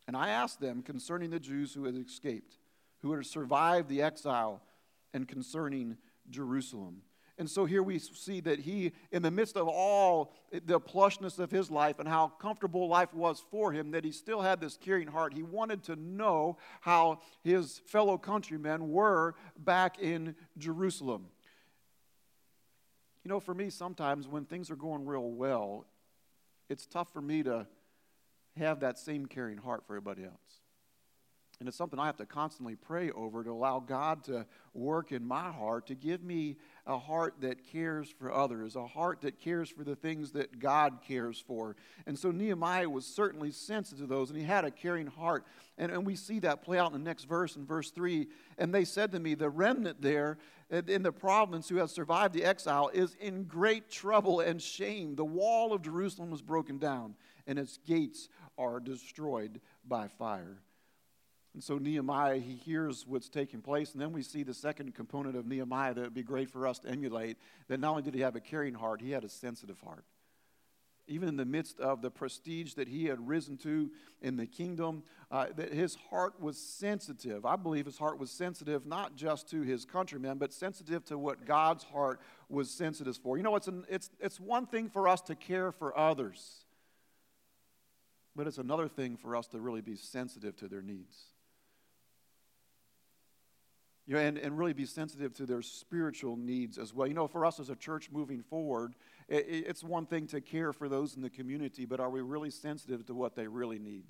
And 0.07 0.17
I 0.17 0.31
asked 0.31 0.61
them 0.61 0.83
concerning 0.83 1.31
the 1.31 1.41
Jews 1.41 1.75
who 1.75 1.85
had 1.85 1.97
escaped, 1.97 2.57
who 3.01 3.13
had 3.13 3.27
survived 3.27 3.89
the 3.89 4.03
exile, 4.03 4.63
and 5.13 5.29
concerning 5.29 5.97
Jerusalem. 6.31 7.03
And 7.43 7.51
so 7.51 7.65
here 7.65 7.83
we 7.83 7.99
see 7.99 8.39
that 8.43 8.61
he, 8.61 8.93
in 9.11 9.23
the 9.23 9.31
midst 9.33 9.57
of 9.57 9.67
all 9.67 10.33
the 10.53 10.79
plushness 10.79 11.41
of 11.41 11.51
his 11.51 11.73
life 11.73 11.99
and 11.99 12.07
how 12.07 12.29
comfortable 12.29 12.87
life 12.87 13.13
was 13.13 13.43
for 13.51 13.73
him, 13.73 13.91
that 13.91 14.05
he 14.05 14.13
still 14.13 14.43
had 14.43 14.61
this 14.61 14.77
caring 14.77 15.09
heart. 15.09 15.35
He 15.35 15.43
wanted 15.43 15.83
to 15.87 15.97
know 15.97 16.57
how 16.83 17.19
his 17.43 17.81
fellow 17.85 18.17
countrymen 18.17 18.91
were 18.93 19.35
back 19.59 19.99
in 19.99 20.37
Jerusalem. 20.57 21.27
You 23.25 23.29
know, 23.31 23.41
for 23.41 23.55
me, 23.55 23.71
sometimes 23.71 24.29
when 24.29 24.45
things 24.45 24.71
are 24.71 24.77
going 24.77 25.05
real 25.05 25.29
well, 25.29 25.85
it's 26.69 26.87
tough 26.87 27.13
for 27.13 27.21
me 27.21 27.43
to 27.43 27.67
have 28.57 28.79
that 28.79 29.01
same 29.01 29.27
caring 29.27 29.59
heart 29.59 29.85
for 29.85 29.95
everybody 29.95 30.23
else. 30.23 30.63
And 31.63 31.69
it's 31.69 31.79
something 31.79 32.01
I 32.01 32.07
have 32.07 32.17
to 32.17 32.27
constantly 32.27 32.75
pray 32.75 33.13
over 33.13 33.45
to 33.45 33.51
allow 33.51 33.79
God 33.79 34.25
to 34.25 34.47
work 34.75 35.13
in 35.13 35.25
my 35.25 35.53
heart 35.53 35.87
to 35.87 35.95
give 35.95 36.21
me 36.21 36.57
a 36.87 36.99
heart 36.99 37.35
that 37.41 37.65
cares 37.65 38.09
for 38.11 38.33
others, 38.33 38.75
a 38.75 38.87
heart 38.87 39.21
that 39.21 39.39
cares 39.39 39.71
for 39.71 39.85
the 39.85 39.95
things 39.95 40.33
that 40.33 40.59
God 40.59 40.99
cares 41.07 41.39
for. 41.39 41.77
And 42.07 42.19
so 42.19 42.31
Nehemiah 42.31 42.91
was 42.91 43.07
certainly 43.07 43.53
sensitive 43.53 44.01
to 44.01 44.07
those, 44.07 44.31
and 44.31 44.39
he 44.39 44.45
had 44.45 44.65
a 44.65 44.71
caring 44.71 45.07
heart. 45.07 45.45
And, 45.79 45.93
and 45.93 46.05
we 46.05 46.17
see 46.17 46.41
that 46.41 46.63
play 46.63 46.79
out 46.79 46.93
in 46.93 46.93
the 46.93 47.05
next 47.05 47.25
verse, 47.25 47.55
in 47.57 47.65
verse 47.65 47.91
3. 47.91 48.27
And 48.59 48.75
they 48.75 48.85
said 48.85 49.13
to 49.13 49.21
me, 49.21 49.35
The 49.35 49.51
remnant 49.51 50.03
there 50.03 50.39
in 50.71 51.03
the 51.03 51.13
province 51.13 51.69
who 51.69 51.77
has 51.77 51.93
survived 51.93 52.35
the 52.35 52.45
exile 52.45 52.91
is 52.93 53.15
in 53.21 53.45
great 53.45 53.89
trouble 53.89 54.41
and 54.41 54.61
shame. 54.61 55.15
The 55.15 55.25
wall 55.25 55.73
of 55.73 55.83
Jerusalem 55.83 56.31
was 56.31 56.43
broken 56.43 56.79
down, 56.79 57.15
and 57.47 57.59
its 57.59 57.79
gates 57.87 58.29
are 58.59 58.81
destroyed 58.81 59.61
by 59.87 60.09
fire. 60.09 60.63
And 61.55 61.63
so 61.63 61.77
Nehemiah, 61.77 62.39
he 62.39 62.55
hears 62.55 63.07
what's 63.07 63.29
taking 63.29 63.61
place. 63.61 63.93
And 63.93 64.01
then 64.01 64.13
we 64.13 64.23
see 64.23 64.43
the 64.43 64.55
second 64.55 64.95
component 64.95 65.37
of 65.37 65.47
Nehemiah 65.47 65.93
that 65.95 66.01
would 66.01 66.15
be 66.15 66.23
great 66.23 66.51
for 66.51 66.67
us 66.67 66.79
to 66.81 66.89
emulate 66.89 67.37
that 67.69 67.79
not 67.79 67.91
only 67.91 68.03
did 68.03 68.15
he 68.15 68.21
have 68.21 68.37
a 68.37 68.41
caring 68.41 68.75
heart, 68.75 69.03
he 69.03 69.11
had 69.11 69.25
a 69.25 69.29
sensitive 69.29 69.79
heart. 69.81 70.05
Even 71.09 71.29
in 71.29 71.37
the 71.37 71.45
midst 71.45 71.79
of 71.81 72.01
the 72.01 72.11
prestige 72.11 72.75
that 72.75 72.89
he 72.89 73.07
had 73.07 73.29
risen 73.29 73.59
to 73.59 73.91
in 74.23 74.37
the 74.37 74.47
kingdom, 74.47 75.03
uh, 75.31 75.47
that 75.57 75.75
his 75.75 75.97
heart 76.09 76.41
was 76.41 76.57
sensitive. 76.57 77.45
I 77.45 77.57
believe 77.57 77.85
his 77.85 77.99
heart 77.99 78.19
was 78.19 78.31
sensitive 78.31 78.87
not 78.87 79.17
just 79.17 79.51
to 79.51 79.61
his 79.63 79.85
countrymen, 79.85 80.39
but 80.39 80.53
sensitive 80.55 81.05
to 81.07 81.19
what 81.19 81.45
God's 81.45 81.85
heart 81.85 82.21
was 82.49 82.71
sensitive 82.71 83.17
for. 83.17 83.37
You 83.37 83.43
know, 83.43 83.57
it's, 83.57 83.69
an, 83.69 83.85
it's, 83.91 84.11
it's 84.21 84.41
one 84.41 84.65
thing 84.65 84.89
for 84.89 85.07
us 85.07 85.21
to 85.23 85.35
care 85.35 85.73
for 85.73 85.99
others, 85.99 86.65
but 88.35 88.47
it's 88.47 88.59
another 88.59 88.89
thing 88.89 89.17
for 89.17 89.37
us 89.37 89.49
to 89.49 89.61
really 89.61 89.83
be 89.83 89.97
sensitive 89.97 90.57
to 90.57 90.69
their 90.69 90.83
needs. 90.83 91.32
You 94.07 94.15
know, 94.15 94.21
and, 94.21 94.37
and 94.37 94.59
really 94.59 94.73
be 94.73 94.85
sensitive 94.85 95.33
to 95.35 95.47
their 95.47 95.63
spiritual 95.63 96.37
needs 96.37 96.77
as 96.77 96.93
well. 96.93 97.07
You 97.07 97.15
know, 97.15 97.29
for 97.29 97.47
us 97.47 97.61
as 97.61 97.71
a 97.71 97.77
church 97.77 98.11
moving 98.11 98.43
forward, 98.43 98.95
it, 99.29 99.47
it's 99.49 99.85
one 99.85 100.07
thing 100.07 100.27
to 100.29 100.41
care 100.41 100.73
for 100.73 100.89
those 100.89 101.15
in 101.15 101.23
the 101.23 101.31
community, 101.31 101.85
but 101.85 102.01
are 102.01 102.11
we 102.11 102.21
really 102.21 102.51
sensitive 102.51 103.07
to 103.07 103.15
what 103.15 103.37
they 103.37 103.47
really 103.47 103.79
need? 103.79 104.05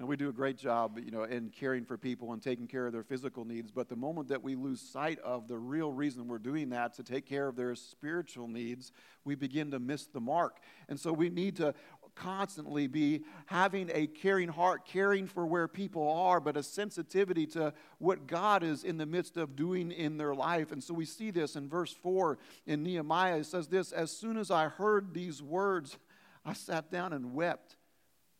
And 0.00 0.08
we 0.08 0.16
do 0.16 0.30
a 0.30 0.32
great 0.32 0.56
job, 0.56 0.98
you 0.98 1.10
know, 1.10 1.24
in 1.24 1.50
caring 1.50 1.84
for 1.84 1.98
people 1.98 2.32
and 2.32 2.42
taking 2.42 2.66
care 2.66 2.86
of 2.86 2.92
their 2.94 3.02
physical 3.02 3.44
needs. 3.44 3.70
But 3.70 3.90
the 3.90 3.96
moment 3.96 4.28
that 4.28 4.42
we 4.42 4.54
lose 4.54 4.80
sight 4.80 5.18
of 5.18 5.46
the 5.46 5.58
real 5.58 5.92
reason 5.92 6.26
we're 6.26 6.38
doing 6.38 6.70
that, 6.70 6.94
to 6.94 7.02
take 7.02 7.26
care 7.26 7.46
of 7.46 7.54
their 7.54 7.74
spiritual 7.74 8.48
needs, 8.48 8.92
we 9.26 9.34
begin 9.34 9.70
to 9.72 9.78
miss 9.78 10.06
the 10.06 10.18
mark. 10.18 10.56
And 10.88 10.98
so 10.98 11.12
we 11.12 11.28
need 11.28 11.56
to 11.56 11.74
constantly 12.14 12.86
be 12.86 13.24
having 13.46 13.90
a 13.92 14.06
caring 14.06 14.48
heart, 14.48 14.86
caring 14.86 15.26
for 15.26 15.46
where 15.46 15.68
people 15.68 16.08
are, 16.08 16.40
but 16.40 16.56
a 16.56 16.62
sensitivity 16.62 17.46
to 17.46 17.72
what 17.98 18.26
God 18.26 18.62
is 18.62 18.84
in 18.84 18.98
the 18.98 19.06
midst 19.06 19.36
of 19.36 19.56
doing 19.56 19.90
in 19.90 20.16
their 20.16 20.34
life. 20.34 20.72
And 20.72 20.82
so 20.82 20.94
we 20.94 21.04
see 21.04 21.30
this 21.30 21.56
in 21.56 21.68
verse 21.68 21.92
4 21.92 22.38
in 22.66 22.82
Nehemiah. 22.82 23.38
It 23.38 23.46
says 23.46 23.68
this 23.68 23.92
As 23.92 24.10
soon 24.10 24.36
as 24.36 24.50
I 24.50 24.68
heard 24.68 25.14
these 25.14 25.42
words, 25.42 25.96
I 26.44 26.52
sat 26.52 26.90
down 26.90 27.12
and 27.12 27.34
wept 27.34 27.76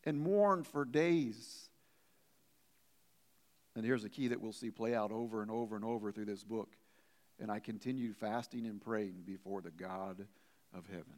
and 0.05 0.21
mourned 0.21 0.67
for 0.67 0.85
days. 0.85 1.69
And 3.77 3.85
here's 3.85 4.05
a 4.05 4.09
key 4.09 4.29
that 4.29 4.41
we'll 4.41 4.53
see 4.53 4.71
play 4.71 4.95
out 4.95 5.13
over 5.13 5.43
and 5.43 5.51
over 5.51 5.77
and 5.77 5.85
over 5.85 6.13
through 6.13 6.27
this 6.27 6.45
book. 6.45 6.77
And 7.39 7.51
I 7.51 7.59
continued 7.59 8.17
fasting 8.17 8.67
and 8.67 8.81
praying 8.81 9.23
before 9.25 9.63
the 9.63 9.71
God 9.71 10.27
of 10.75 10.87
heaven. 10.87 11.15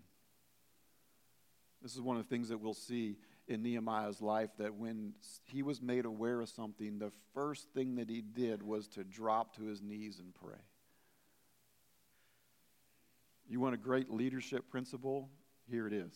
This 1.83 1.95
is 1.95 2.01
one 2.01 2.17
of 2.17 2.23
the 2.23 2.29
things 2.29 2.49
that 2.49 2.59
we'll 2.59 2.75
see 2.75 3.17
in 3.49 3.62
Nehemiah's 3.62 4.23
life 4.23 4.51
that 4.59 4.75
when 4.75 5.15
he 5.45 5.62
was 5.62 5.83
made 5.83 6.05
aware 6.05 6.41
of 6.41 6.49
something, 6.49 6.99
the 6.99 7.11
first 7.35 7.69
thing 7.75 7.97
that 7.97 8.09
he 8.09 8.21
did 8.21 8.62
was 8.62 8.87
to 8.89 9.03
drop 9.03 9.57
to 9.57 9.65
his 9.65 9.83
knees 9.83 10.21
and 10.21 10.33
pray. 10.35 10.61
You 13.49 13.61
want 13.61 13.75
a 13.75 13.79
great 13.79 14.11
leadership 14.11 14.71
principle? 14.71 15.29
Here 15.69 15.87
it 15.87 15.93
is. 15.93 16.12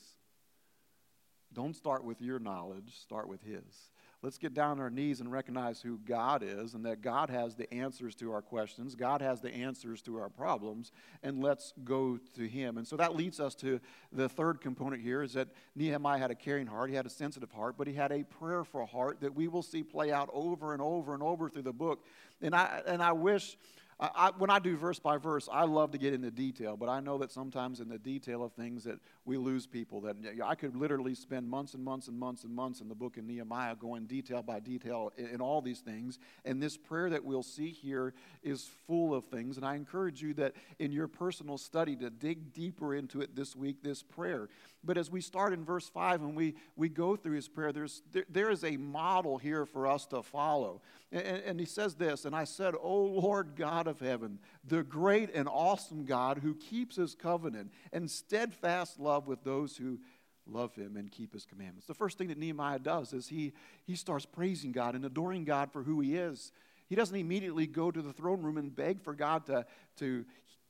Don't 1.53 1.75
start 1.75 2.05
with 2.05 2.21
your 2.21 2.39
knowledge, 2.39 2.99
start 3.01 3.29
with 3.29 3.43
His. 3.43 3.91
Let's 4.23 4.39
get 4.39 4.55
down 4.55 4.73
on 4.73 4.81
our 4.81 4.91
knees 4.91 5.21
and 5.21 5.31
recognize 5.31 5.81
who 5.81 5.99
God 5.99 6.43
is 6.43 6.75
and 6.75 6.85
that 6.87 7.03
God 7.03 7.29
has 7.29 7.55
the 7.55 7.73
answers 7.73 8.15
to 8.17 8.33
our 8.33 8.41
questions. 8.41 8.95
God 8.95 9.21
has 9.21 9.41
the 9.41 9.53
answers 9.53 10.01
to 10.03 10.17
our 10.17 10.31
problems, 10.31 10.91
and 11.23 11.43
let's 11.43 11.75
go 11.85 12.19
to 12.35 12.49
Him. 12.49 12.79
And 12.79 12.87
so 12.87 12.97
that 12.97 13.15
leads 13.15 13.41
us 13.41 13.55
to 13.57 13.79
the 14.13 14.29
third 14.29 14.61
component 14.61 15.03
here 15.03 15.23
is 15.23 15.35
that 15.35 15.49
Nehemiah 15.75 16.19
had 16.19 16.31
a 16.31 16.35
caring 16.35 16.67
heart, 16.67 16.89
he 16.89 16.97
had 16.97 17.07
a 17.07 17.11
sensitive 17.11 17.53
heart, 17.53 17.77
but 17.77 17.87
he 17.87 17.93
had 17.93 18.11
a 18.11 18.25
prayerful 18.25 18.87
heart 18.87 19.21
that 19.21 19.35
we 19.35 19.49
will 19.49 19.63
see 19.63 19.83
play 19.83 20.11
out 20.11 20.31
over 20.33 20.73
and 20.73 20.81
over 20.81 21.13
and 21.13 21.23
over 21.23 21.51
through 21.51 21.63
the 21.63 21.73
book. 21.73 22.05
And 22.41 22.55
I, 22.55 22.83
and 22.87 23.03
I 23.03 23.13
wish 23.13 23.57
I, 23.99 24.31
when 24.37 24.51
I 24.51 24.59
do 24.59 24.77
verse 24.77 24.99
by 24.99 25.17
verse, 25.17 25.49
I 25.51 25.65
love 25.65 25.93
to 25.93 25.99
get 25.99 26.13
into 26.13 26.31
detail, 26.31 26.77
but 26.77 26.91
I 26.91 27.01
know 27.01 27.17
that 27.19 27.33
sometimes 27.33 27.81
in 27.81 27.89
the 27.89 27.99
detail 27.99 28.45
of 28.45 28.53
things 28.53 28.85
that 28.85 28.99
we 29.25 29.39
lose 29.39 29.67
people. 29.67 30.03
That 30.03 30.17
I 30.45 30.55
could 30.55 30.77
literally 30.77 31.15
spend 31.15 31.49
months 31.49 31.73
and 31.73 31.83
months 31.83 32.09
and 32.09 32.19
months 32.19 32.45
and 32.45 32.55
months 32.55 32.83
in 32.83 32.89
the 32.89 32.95
book 32.95 33.17
of 33.17 33.25
Nehemiah 33.25 33.75
going 33.75 34.05
detail 34.05 34.43
by 34.43 34.61
detail 34.61 35.13
in, 35.17 35.27
in 35.29 35.41
all 35.41 35.63
these 35.63 35.81
things. 35.81 36.19
And 36.45 36.63
this 36.63 36.77
prayer 36.77 37.09
that 37.09 37.25
we'll 37.25 37.43
see 37.43 37.71
here 37.71 38.13
is 38.43 38.69
full 38.87 39.15
of 39.15 39.25
things. 39.27 39.57
And 39.57 39.65
I 39.65 39.77
encourage 39.77 40.21
you 40.21 40.35
that 40.35 40.53
in 40.79 40.93
your 40.93 41.09
personal 41.09 41.57
study 41.57 41.97
to 41.97 42.11
dig 42.11 42.53
deeper 42.53 42.95
into 42.95 43.23
it 43.23 43.35
this 43.35 43.57
week, 43.57 43.83
this 43.83 44.03
prayer. 44.03 44.51
But 44.87 44.97
as 44.97 45.11
we 45.11 45.21
start 45.21 45.53
in 45.53 45.65
verse 45.65 45.89
5 45.89 46.23
and 46.23 46.37
we, 46.37 46.55
we 46.77 46.89
go 46.89 47.17
through 47.17 47.35
his 47.35 47.49
prayer, 47.49 47.73
there's, 47.73 48.03
there, 48.13 48.25
there 48.31 48.51
is 48.51 48.65
a 48.65 48.77
model 48.77 49.37
here 49.37 49.67
for 49.67 49.87
us 49.87 50.07
to 50.07 50.23
follow. 50.23 50.81
And, 51.11 51.27
and 51.27 51.61
he 51.61 51.67
says 51.67 51.95
this, 51.97 52.25
and 52.25 52.35
I 52.35 52.45
said, 52.45 52.75
O 52.81 52.97
Lord 52.97 53.57
God 53.57 53.89
of 53.89 54.01
heaven, 54.01 54.39
the 54.65 54.85
great 54.85 55.35
and 55.35 55.49
awesome 55.49 56.05
God 56.05 56.39
who 56.39 56.55
keeps 56.55 56.97
his 56.97 57.15
covenant 57.15 57.73
and 57.93 58.11
steadfast 58.11 59.01
love 59.01 59.27
with 59.27 59.43
those 59.43 59.77
who 59.77 59.99
love 60.47 60.75
him 60.77 60.97
and 60.97 61.11
keep 61.11 61.33
his 61.33 61.45
commandments. 61.45 61.87
The 61.87 61.95
first 61.95 62.19
thing 62.19 62.29
that 62.29 62.39
Nehemiah 62.39 62.79
does 62.79 63.13
is 63.13 63.29
he, 63.29 63.53
he 63.85 63.97
starts 63.97 64.25
praising 64.25 64.73
God 64.73 64.95
and 64.95 65.05
adoring 65.05 65.45
God 65.45 65.73
for 65.73 65.83
who 65.83 66.01
he 66.01 66.17
is. 66.17 66.53
He 66.89 66.95
doesn't 66.95 67.17
immediately 67.17 67.67
go 67.67 67.91
to 67.91 68.01
the 68.01 68.13
throne 68.13 68.43
room 68.43 68.57
and 68.57 68.75
beg 68.75 69.03
for 69.03 69.13
God 69.13 69.47
to, 69.47 69.67
to 69.99 70.25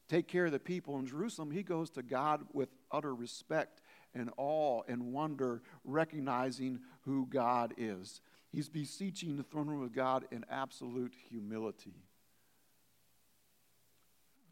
take 0.09 0.29
care 0.29 0.47
of 0.47 0.53
the 0.53 0.59
people 0.59 0.99
in 0.99 1.07
Jerusalem. 1.07 1.51
He 1.51 1.63
goes 1.63 1.91
to 1.91 2.03
God 2.03 2.47
with 2.53 2.71
utter 2.91 3.15
respect 3.15 3.83
and 4.17 4.31
awe 4.37 4.83
and 4.89 5.13
wonder, 5.13 5.63
recognizing 5.85 6.81
who 7.03 7.27
God 7.27 7.75
is. 7.77 8.21
He's 8.51 8.69
beseeching 8.69 9.37
the 9.37 9.43
throne 9.43 9.69
room 9.69 9.83
of 9.83 9.93
God 9.93 10.25
in 10.33 10.45
absolute 10.51 11.15
humility. 11.29 11.95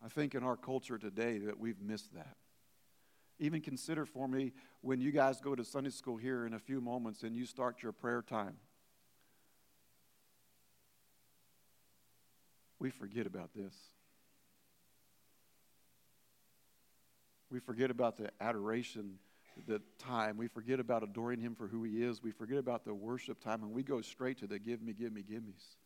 I 0.05 0.09
think 0.09 0.35
in 0.35 0.45
our 0.45 0.57
culture 0.57 0.99
today 0.99 1.39
that 1.39 1.59
we've 1.59 1.81
missed 1.81 2.15
that. 2.15 2.37
Even 3.39 3.63
consider 3.63 4.05
for 4.05 4.29
me 4.29 4.53
when 4.83 5.01
you 5.01 5.11
guys 5.11 5.41
go 5.41 5.55
to 5.55 5.65
Sunday 5.65 5.91
school 5.91 6.19
here 6.19 6.47
in 6.47 6.53
a 6.53 6.59
few 6.59 6.81
moments 6.81 7.23
and 7.23 7.35
you 7.35 7.47
start 7.47 7.83
your 7.83 7.93
prayer 7.93 8.23
time. 8.23 8.57
We 12.79 12.91
forget 12.91 13.27
about 13.27 13.55
this. 13.55 13.75
We 17.51 17.59
forget 17.61 17.91
about 17.91 18.19
the 18.19 18.31
adoration 18.41 19.19
the 19.67 19.81
time. 19.99 20.37
We 20.37 20.49
forget 20.49 20.81
about 20.81 21.03
adoring 21.03 21.41
Him 21.41 21.55
for 21.55 21.67
who 21.67 21.83
He 21.83 22.03
is. 22.03 22.23
We 22.23 22.31
forget 22.33 22.59
about 22.59 22.85
the 22.85 22.95
worship 22.95 23.41
time, 23.41 23.63
and 23.63 23.73
we 23.73 23.83
go 23.83 24.01
straight 24.01 24.39
to 24.39 24.47
the 24.47 24.59
give 24.59 24.83
me, 24.83 24.93
give 24.93 25.13
me, 25.13 25.23
give 25.23 25.45
me's. 25.45 25.77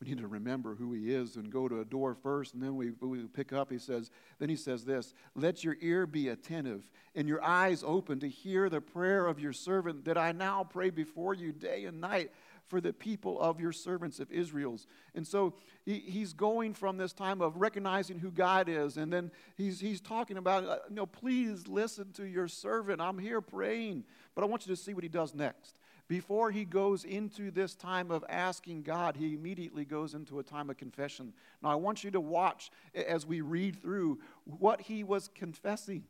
We 0.00 0.08
need 0.08 0.18
to 0.18 0.26
remember 0.26 0.74
who 0.74 0.92
He 0.92 1.12
is 1.12 1.36
and 1.36 1.50
go 1.50 1.68
to 1.68 1.80
adore 1.80 2.14
first, 2.14 2.54
and 2.54 2.62
then 2.62 2.76
we, 2.76 2.92
we 3.00 3.22
pick 3.24 3.52
up. 3.52 3.70
He 3.70 3.78
says, 3.78 4.10
then 4.38 4.48
He 4.48 4.56
says 4.56 4.84
this 4.84 5.12
Let 5.34 5.62
your 5.62 5.76
ear 5.80 6.06
be 6.06 6.28
attentive 6.28 6.88
and 7.14 7.28
your 7.28 7.42
eyes 7.42 7.82
open 7.86 8.20
to 8.20 8.28
hear 8.28 8.68
the 8.68 8.80
prayer 8.80 9.26
of 9.26 9.40
your 9.40 9.52
servant 9.52 10.04
that 10.06 10.16
I 10.16 10.32
now 10.32 10.64
pray 10.64 10.90
before 10.90 11.34
you 11.34 11.52
day 11.52 11.84
and 11.84 12.00
night 12.00 12.30
for 12.70 12.80
the 12.80 12.92
people 12.92 13.38
of 13.40 13.60
your 13.60 13.72
servants 13.72 14.20
of 14.20 14.30
Israel's. 14.30 14.86
And 15.14 15.26
so 15.26 15.54
he, 15.84 15.98
he's 15.98 16.32
going 16.32 16.72
from 16.72 16.96
this 16.96 17.12
time 17.12 17.42
of 17.42 17.56
recognizing 17.56 18.20
who 18.20 18.30
God 18.30 18.68
is, 18.68 18.96
and 18.96 19.12
then 19.12 19.32
he's, 19.56 19.80
he's 19.80 20.00
talking 20.00 20.36
about, 20.36 20.64
uh, 20.64 20.78
you 20.88 20.94
know, 20.94 21.06
please 21.06 21.66
listen 21.66 22.12
to 22.12 22.24
your 22.24 22.46
servant. 22.46 23.00
I'm 23.00 23.18
here 23.18 23.40
praying. 23.40 24.04
But 24.36 24.44
I 24.44 24.46
want 24.46 24.66
you 24.66 24.74
to 24.74 24.80
see 24.80 24.94
what 24.94 25.02
he 25.02 25.08
does 25.08 25.34
next. 25.34 25.80
Before 26.06 26.50
he 26.50 26.64
goes 26.64 27.04
into 27.04 27.50
this 27.50 27.74
time 27.74 28.10
of 28.10 28.24
asking 28.28 28.82
God, 28.82 29.16
he 29.16 29.34
immediately 29.34 29.84
goes 29.84 30.14
into 30.14 30.38
a 30.38 30.42
time 30.42 30.70
of 30.70 30.76
confession. 30.76 31.32
Now, 31.62 31.70
I 31.70 31.74
want 31.74 32.04
you 32.04 32.10
to 32.12 32.20
watch 32.20 32.70
as 32.94 33.26
we 33.26 33.40
read 33.40 33.82
through 33.82 34.20
what 34.44 34.80
he 34.80 35.04
was 35.04 35.28
confessing. 35.28 36.04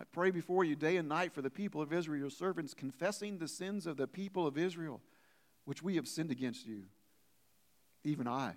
I 0.00 0.04
pray 0.12 0.30
before 0.30 0.64
you 0.64 0.76
day 0.76 0.96
and 0.96 1.10
night 1.10 1.34
for 1.34 1.42
the 1.42 1.50
people 1.50 1.82
of 1.82 1.92
Israel, 1.92 2.20
your 2.20 2.30
servants, 2.30 2.72
confessing 2.72 3.36
the 3.36 3.46
sins 3.46 3.86
of 3.86 3.98
the 3.98 4.06
people 4.06 4.46
of 4.46 4.56
Israel, 4.56 5.02
which 5.66 5.82
we 5.82 5.96
have 5.96 6.08
sinned 6.08 6.30
against 6.30 6.66
you. 6.66 6.84
Even 8.02 8.26
I 8.26 8.54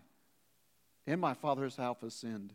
and 1.06 1.20
my 1.20 1.34
father's 1.34 1.76
house 1.76 1.98
have 2.02 2.14
sinned. 2.14 2.54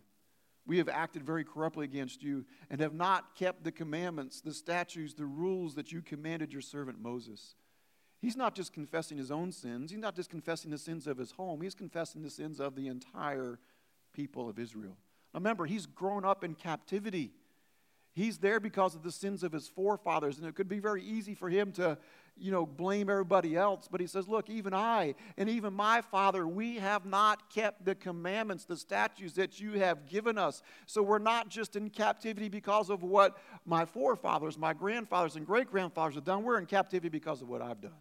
We 0.66 0.78
have 0.78 0.88
acted 0.88 1.22
very 1.22 1.44
corruptly 1.44 1.84
against 1.84 2.22
you 2.22 2.46
and 2.70 2.80
have 2.80 2.94
not 2.94 3.34
kept 3.34 3.62
the 3.62 3.72
commandments, 3.72 4.40
the 4.40 4.54
statutes, 4.54 5.12
the 5.12 5.26
rules 5.26 5.74
that 5.74 5.92
you 5.92 6.00
commanded 6.00 6.50
your 6.50 6.62
servant 6.62 6.98
Moses. 6.98 7.56
He's 8.22 8.36
not 8.36 8.54
just 8.54 8.72
confessing 8.72 9.18
his 9.18 9.30
own 9.30 9.52
sins, 9.52 9.90
he's 9.90 10.00
not 10.00 10.16
just 10.16 10.30
confessing 10.30 10.70
the 10.70 10.78
sins 10.78 11.06
of 11.06 11.18
his 11.18 11.32
home, 11.32 11.60
he's 11.60 11.74
confessing 11.74 12.22
the 12.22 12.30
sins 12.30 12.58
of 12.58 12.74
the 12.74 12.86
entire 12.86 13.58
people 14.14 14.48
of 14.48 14.58
Israel. 14.58 14.96
Now 15.34 15.40
remember, 15.40 15.66
he's 15.66 15.84
grown 15.84 16.24
up 16.24 16.42
in 16.42 16.54
captivity. 16.54 17.32
He's 18.18 18.38
there 18.38 18.58
because 18.58 18.96
of 18.96 19.04
the 19.04 19.12
sins 19.12 19.44
of 19.44 19.52
his 19.52 19.68
forefathers, 19.68 20.38
and 20.38 20.46
it 20.48 20.56
could 20.56 20.68
be 20.68 20.80
very 20.80 21.04
easy 21.04 21.36
for 21.36 21.48
him 21.48 21.70
to, 21.74 21.96
you 22.36 22.50
know, 22.50 22.66
blame 22.66 23.08
everybody 23.08 23.54
else. 23.54 23.86
But 23.88 24.00
he 24.00 24.08
says, 24.08 24.26
Look, 24.26 24.50
even 24.50 24.74
I 24.74 25.14
and 25.36 25.48
even 25.48 25.72
my 25.72 26.00
father, 26.00 26.44
we 26.44 26.78
have 26.78 27.06
not 27.06 27.48
kept 27.48 27.84
the 27.84 27.94
commandments, 27.94 28.64
the 28.64 28.76
statutes 28.76 29.34
that 29.34 29.60
you 29.60 29.78
have 29.78 30.08
given 30.08 30.36
us. 30.36 30.64
So 30.86 31.00
we're 31.00 31.20
not 31.20 31.48
just 31.48 31.76
in 31.76 31.90
captivity 31.90 32.48
because 32.48 32.90
of 32.90 33.04
what 33.04 33.38
my 33.64 33.84
forefathers, 33.84 34.58
my 34.58 34.72
grandfathers, 34.72 35.36
and 35.36 35.46
great 35.46 35.70
grandfathers 35.70 36.16
have 36.16 36.24
done. 36.24 36.42
We're 36.42 36.58
in 36.58 36.66
captivity 36.66 37.10
because 37.10 37.40
of 37.40 37.48
what 37.48 37.62
I've 37.62 37.80
done. 37.80 37.92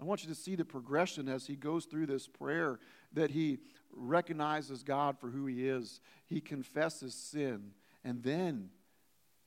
I 0.00 0.04
want 0.04 0.24
you 0.24 0.28
to 0.28 0.34
see 0.34 0.56
the 0.56 0.64
progression 0.64 1.28
as 1.28 1.46
he 1.46 1.54
goes 1.54 1.84
through 1.84 2.06
this 2.06 2.26
prayer 2.26 2.80
that 3.12 3.30
he 3.30 3.58
recognizes 3.92 4.82
God 4.82 5.20
for 5.20 5.28
who 5.28 5.46
he 5.46 5.68
is, 5.68 6.00
he 6.26 6.40
confesses 6.40 7.14
sin, 7.14 7.72
and 8.04 8.22
then 8.22 8.70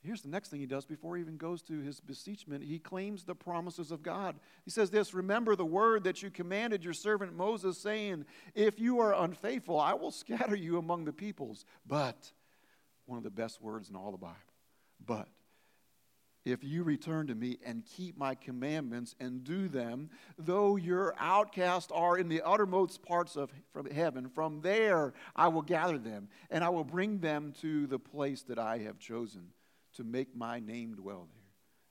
here's 0.02 0.22
the 0.22 0.30
next 0.30 0.50
thing 0.50 0.60
he 0.60 0.66
does 0.66 0.86
before 0.86 1.16
he 1.16 1.22
even 1.22 1.38
goes 1.38 1.62
to 1.62 1.80
his 1.80 2.00
beseechment 2.00 2.64
he 2.64 2.80
claims 2.80 3.24
the 3.24 3.36
promises 3.36 3.92
of 3.92 4.02
God. 4.02 4.36
He 4.66 4.72
says 4.72 4.90
this 4.90 5.14
Remember 5.14 5.56
the 5.56 5.66
word 5.66 6.04
that 6.04 6.22
you 6.22 6.30
commanded 6.30 6.84
your 6.84 6.94
servant 6.94 7.36
Moses, 7.36 7.78
saying, 7.78 8.26
If 8.56 8.80
you 8.80 9.00
are 9.00 9.14
unfaithful, 9.14 9.80
I 9.80 9.94
will 9.94 10.12
scatter 10.12 10.56
you 10.56 10.78
among 10.78 11.06
the 11.06 11.14
peoples. 11.14 11.66
But, 11.86 12.32
one 13.06 13.18
of 13.18 13.24
the 13.24 13.30
best 13.30 13.62
words 13.62 13.90
in 13.90 13.96
all 13.96 14.12
the 14.12 14.18
Bible, 14.18 14.36
but 15.06 15.28
if 16.44 16.64
you 16.64 16.84
return 16.84 17.28
to 17.28 17.36
me 17.36 17.58
and 17.66 17.86
keep 17.86 18.18
my 18.18 18.36
commandments 18.36 19.16
and 19.20 19.44
do 19.44 19.68
them, 19.68 20.10
though 20.38 20.76
your 20.76 21.14
outcasts 21.20 21.92
are 21.94 22.18
in 22.18 22.30
the 22.30 22.42
uttermost 22.42 23.04
parts 23.04 23.36
of 23.36 23.52
from 23.72 23.90
heaven, 23.90 24.30
from 24.30 24.62
there 24.62 25.14
I 25.36 25.50
will 25.50 25.62
gather 25.62 25.98
them, 25.98 26.30
and 26.50 26.64
I 26.64 26.70
will 26.70 26.84
bring 26.84 27.20
them 27.20 27.54
to 27.62 27.88
the 27.88 28.00
place 28.00 28.42
that 28.44 28.60
I 28.60 28.80
have 28.80 29.00
chosen 29.00 29.48
to 29.94 30.04
make 30.04 30.36
my 30.36 30.60
name 30.60 30.96
dwell 30.96 31.28
there. 31.32 31.41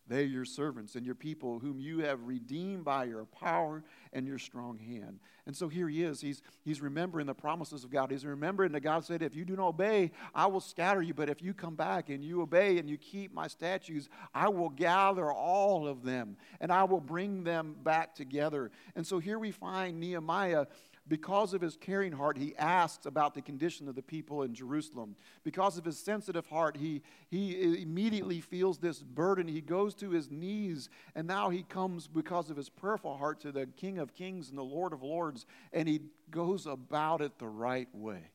They 0.07 0.25
your 0.25 0.45
servants 0.45 0.97
and 0.97 1.07
your 1.07 1.14
people, 1.14 1.61
whom 1.61 1.78
you 1.78 2.00
have 2.00 2.25
redeemed 2.25 2.85
by 2.85 3.04
your 3.04 3.25
power 3.26 3.85
and 4.12 4.26
your 4.26 4.38
strong 4.38 4.78
hand. 4.78 5.21
And 5.47 5.57
so 5.57 5.69
here 5.69 5.88
he 5.88 6.02
is. 6.02 6.21
He's, 6.21 6.42
he's 6.64 6.80
remembering 6.80 7.26
the 7.26 7.35
promises 7.35 7.85
of 7.85 7.90
God. 7.90 8.11
He's 8.11 8.26
remembering 8.26 8.73
that 8.73 8.80
God 8.80 9.04
said, 9.04 9.23
If 9.23 9.37
you 9.37 9.45
do 9.45 9.57
not 9.57 9.69
obey, 9.69 10.11
I 10.35 10.47
will 10.47 10.61
scatter 10.61 11.00
you. 11.00 11.14
But 11.14 11.28
if 11.28 11.42
you 11.42 11.54
come 11.54 11.76
back 11.76 12.09
and 12.09 12.25
you 12.25 12.42
obey 12.42 12.78
and 12.78 12.90
you 12.90 12.99
keep 12.99 13.33
my 13.33 13.47
statutes, 13.47 14.09
I 14.35 14.49
will 14.49 14.69
gather 14.69 15.33
all 15.33 15.87
of 15.87 16.02
them 16.02 16.37
and 16.61 16.73
I 16.73 16.85
will 16.85 17.00
bring 17.00 17.45
them 17.45 17.76
back 17.83 18.14
together. 18.14 18.71
And 18.97 19.07
so 19.07 19.19
here 19.19 19.38
we 19.38 19.50
find 19.52 20.00
Nehemiah 20.00 20.66
because 21.10 21.54
of 21.54 21.60
his 21.60 21.76
caring 21.76 22.12
heart, 22.12 22.38
he 22.38 22.54
asks 22.56 23.04
about 23.04 23.34
the 23.34 23.42
condition 23.42 23.88
of 23.88 23.96
the 23.96 24.02
people 24.02 24.44
in 24.44 24.54
Jerusalem. 24.54 25.16
Because 25.42 25.76
of 25.76 25.84
his 25.84 25.98
sensitive 25.98 26.46
heart, 26.46 26.76
he, 26.76 27.02
he 27.28 27.82
immediately 27.82 28.40
feels 28.40 28.78
this 28.78 29.00
burden. 29.00 29.48
He 29.48 29.60
goes 29.60 29.92
to 29.96 30.10
his 30.10 30.30
knees, 30.30 30.88
and 31.16 31.26
now 31.26 31.50
he 31.50 31.64
comes, 31.64 32.06
because 32.06 32.48
of 32.48 32.56
his 32.56 32.68
prayerful 32.68 33.16
heart, 33.16 33.40
to 33.40 33.50
the 33.50 33.66
King 33.66 33.98
of 33.98 34.14
Kings 34.14 34.50
and 34.50 34.56
the 34.56 34.62
Lord 34.62 34.92
of 34.92 35.02
Lords, 35.02 35.46
and 35.72 35.88
he 35.88 36.00
goes 36.30 36.64
about 36.64 37.20
it 37.20 37.40
the 37.40 37.48
right 37.48 37.88
way. 37.92 38.30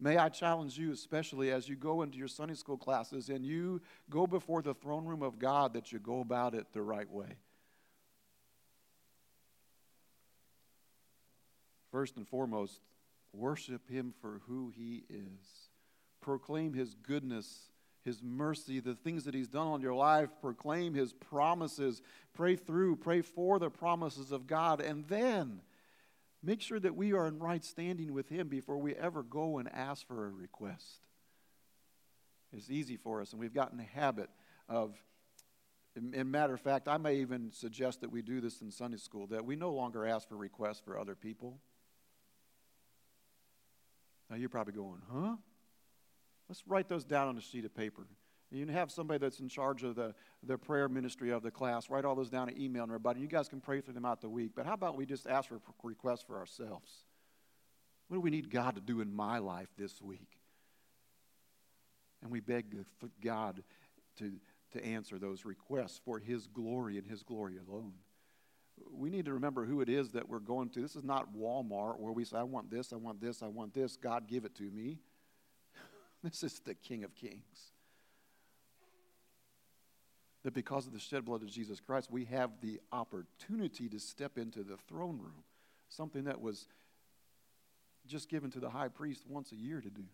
May 0.00 0.16
I 0.16 0.30
challenge 0.30 0.78
you, 0.78 0.92
especially 0.92 1.50
as 1.50 1.68
you 1.68 1.76
go 1.76 2.00
into 2.00 2.16
your 2.16 2.28
Sunday 2.28 2.54
school 2.54 2.78
classes 2.78 3.28
and 3.28 3.44
you 3.44 3.82
go 4.08 4.26
before 4.26 4.62
the 4.62 4.74
throne 4.74 5.04
room 5.04 5.22
of 5.22 5.38
God, 5.38 5.74
that 5.74 5.92
you 5.92 5.98
go 5.98 6.20
about 6.20 6.54
it 6.54 6.66
the 6.72 6.82
right 6.82 7.10
way. 7.10 7.36
First 11.96 12.18
and 12.18 12.28
foremost, 12.28 12.82
worship 13.32 13.88
him 13.88 14.12
for 14.20 14.42
who 14.46 14.70
he 14.76 15.04
is. 15.08 15.70
Proclaim 16.20 16.74
his 16.74 16.94
goodness, 16.94 17.70
his 18.04 18.22
mercy, 18.22 18.80
the 18.80 18.94
things 18.94 19.24
that 19.24 19.32
he's 19.32 19.48
done 19.48 19.66
on 19.66 19.80
your 19.80 19.94
life. 19.94 20.28
Proclaim 20.42 20.92
his 20.92 21.14
promises. 21.14 22.02
Pray 22.34 22.54
through, 22.54 22.96
pray 22.96 23.22
for 23.22 23.58
the 23.58 23.70
promises 23.70 24.30
of 24.30 24.46
God. 24.46 24.82
And 24.82 25.08
then 25.08 25.62
make 26.42 26.60
sure 26.60 26.78
that 26.78 26.94
we 26.94 27.14
are 27.14 27.26
in 27.26 27.38
right 27.38 27.64
standing 27.64 28.12
with 28.12 28.28
him 28.28 28.48
before 28.48 28.76
we 28.76 28.94
ever 28.94 29.22
go 29.22 29.56
and 29.56 29.66
ask 29.72 30.06
for 30.06 30.26
a 30.26 30.30
request. 30.30 31.00
It's 32.52 32.70
easy 32.70 32.98
for 32.98 33.22
us, 33.22 33.32
and 33.32 33.40
we've 33.40 33.54
gotten 33.54 33.80
a 33.80 33.98
habit 33.98 34.28
of 34.68 34.92
in, 35.96 36.30
matter 36.30 36.52
of 36.52 36.60
fact, 36.60 36.88
I 36.88 36.98
may 36.98 37.16
even 37.16 37.52
suggest 37.52 38.02
that 38.02 38.12
we 38.12 38.20
do 38.20 38.42
this 38.42 38.60
in 38.60 38.70
Sunday 38.70 38.98
school, 38.98 39.26
that 39.28 39.46
we 39.46 39.56
no 39.56 39.72
longer 39.72 40.06
ask 40.06 40.28
for 40.28 40.36
requests 40.36 40.82
for 40.84 40.98
other 40.98 41.14
people. 41.14 41.58
Now 44.30 44.36
you're 44.36 44.48
probably 44.48 44.74
going, 44.74 45.00
huh? 45.12 45.36
Let's 46.48 46.62
write 46.66 46.88
those 46.88 47.04
down 47.04 47.28
on 47.28 47.36
a 47.36 47.40
sheet 47.40 47.64
of 47.64 47.74
paper. 47.74 48.06
You 48.50 48.64
can 48.64 48.74
have 48.74 48.92
somebody 48.92 49.18
that's 49.18 49.40
in 49.40 49.48
charge 49.48 49.82
of 49.82 49.96
the, 49.96 50.14
the 50.42 50.56
prayer 50.56 50.88
ministry 50.88 51.30
of 51.30 51.42
the 51.42 51.50
class 51.50 51.90
write 51.90 52.04
all 52.04 52.14
those 52.14 52.30
down 52.30 52.48
and 52.48 52.58
email 52.58 52.84
everybody. 52.84 53.20
You 53.20 53.26
guys 53.26 53.48
can 53.48 53.60
pray 53.60 53.80
for 53.80 53.92
them 53.92 54.04
out 54.04 54.20
the 54.20 54.28
week. 54.28 54.52
But 54.54 54.66
how 54.66 54.74
about 54.74 54.96
we 54.96 55.04
just 55.04 55.26
ask 55.26 55.48
for 55.48 55.60
requests 55.82 56.22
for 56.22 56.38
ourselves? 56.38 56.92
What 58.08 58.16
do 58.16 58.20
we 58.20 58.30
need 58.30 58.50
God 58.50 58.76
to 58.76 58.80
do 58.80 59.00
in 59.00 59.12
my 59.12 59.38
life 59.38 59.68
this 59.76 60.00
week? 60.00 60.38
And 62.22 62.30
we 62.30 62.38
beg 62.40 62.66
God 63.22 63.62
to, 64.18 64.32
to 64.72 64.84
answer 64.84 65.18
those 65.18 65.44
requests 65.44 66.00
for 66.04 66.20
His 66.20 66.46
glory 66.46 66.98
and 66.98 67.06
His 67.06 67.24
glory 67.24 67.56
alone 67.58 67.94
we 68.92 69.10
need 69.10 69.26
to 69.26 69.34
remember 69.34 69.64
who 69.64 69.80
it 69.80 69.88
is 69.88 70.12
that 70.12 70.28
we're 70.28 70.38
going 70.38 70.70
to. 70.70 70.80
This 70.80 70.96
is 70.96 71.04
not 71.04 71.34
Walmart 71.34 71.98
where 71.98 72.12
we 72.12 72.24
say, 72.24 72.38
I 72.38 72.42
want 72.42 72.70
this, 72.70 72.92
I 72.92 72.96
want 72.96 73.20
this, 73.20 73.42
I 73.42 73.48
want 73.48 73.74
this. 73.74 73.96
God, 73.96 74.26
give 74.28 74.44
it 74.44 74.54
to 74.56 74.64
me. 74.64 74.98
this 76.22 76.42
is 76.42 76.60
the 76.60 76.74
King 76.74 77.04
of 77.04 77.14
Kings. 77.14 77.72
That 80.44 80.54
because 80.54 80.86
of 80.86 80.92
the 80.92 81.00
shed 81.00 81.24
blood 81.24 81.42
of 81.42 81.48
Jesus 81.48 81.80
Christ, 81.80 82.10
we 82.10 82.24
have 82.26 82.50
the 82.60 82.80
opportunity 82.92 83.88
to 83.88 83.98
step 83.98 84.38
into 84.38 84.62
the 84.62 84.76
throne 84.88 85.18
room, 85.18 85.44
something 85.88 86.24
that 86.24 86.40
was 86.40 86.68
just 88.06 88.28
given 88.28 88.50
to 88.52 88.60
the 88.60 88.70
high 88.70 88.88
priest 88.88 89.24
once 89.28 89.50
a 89.52 89.56
year 89.56 89.80
to 89.80 89.90
do. 89.90 90.04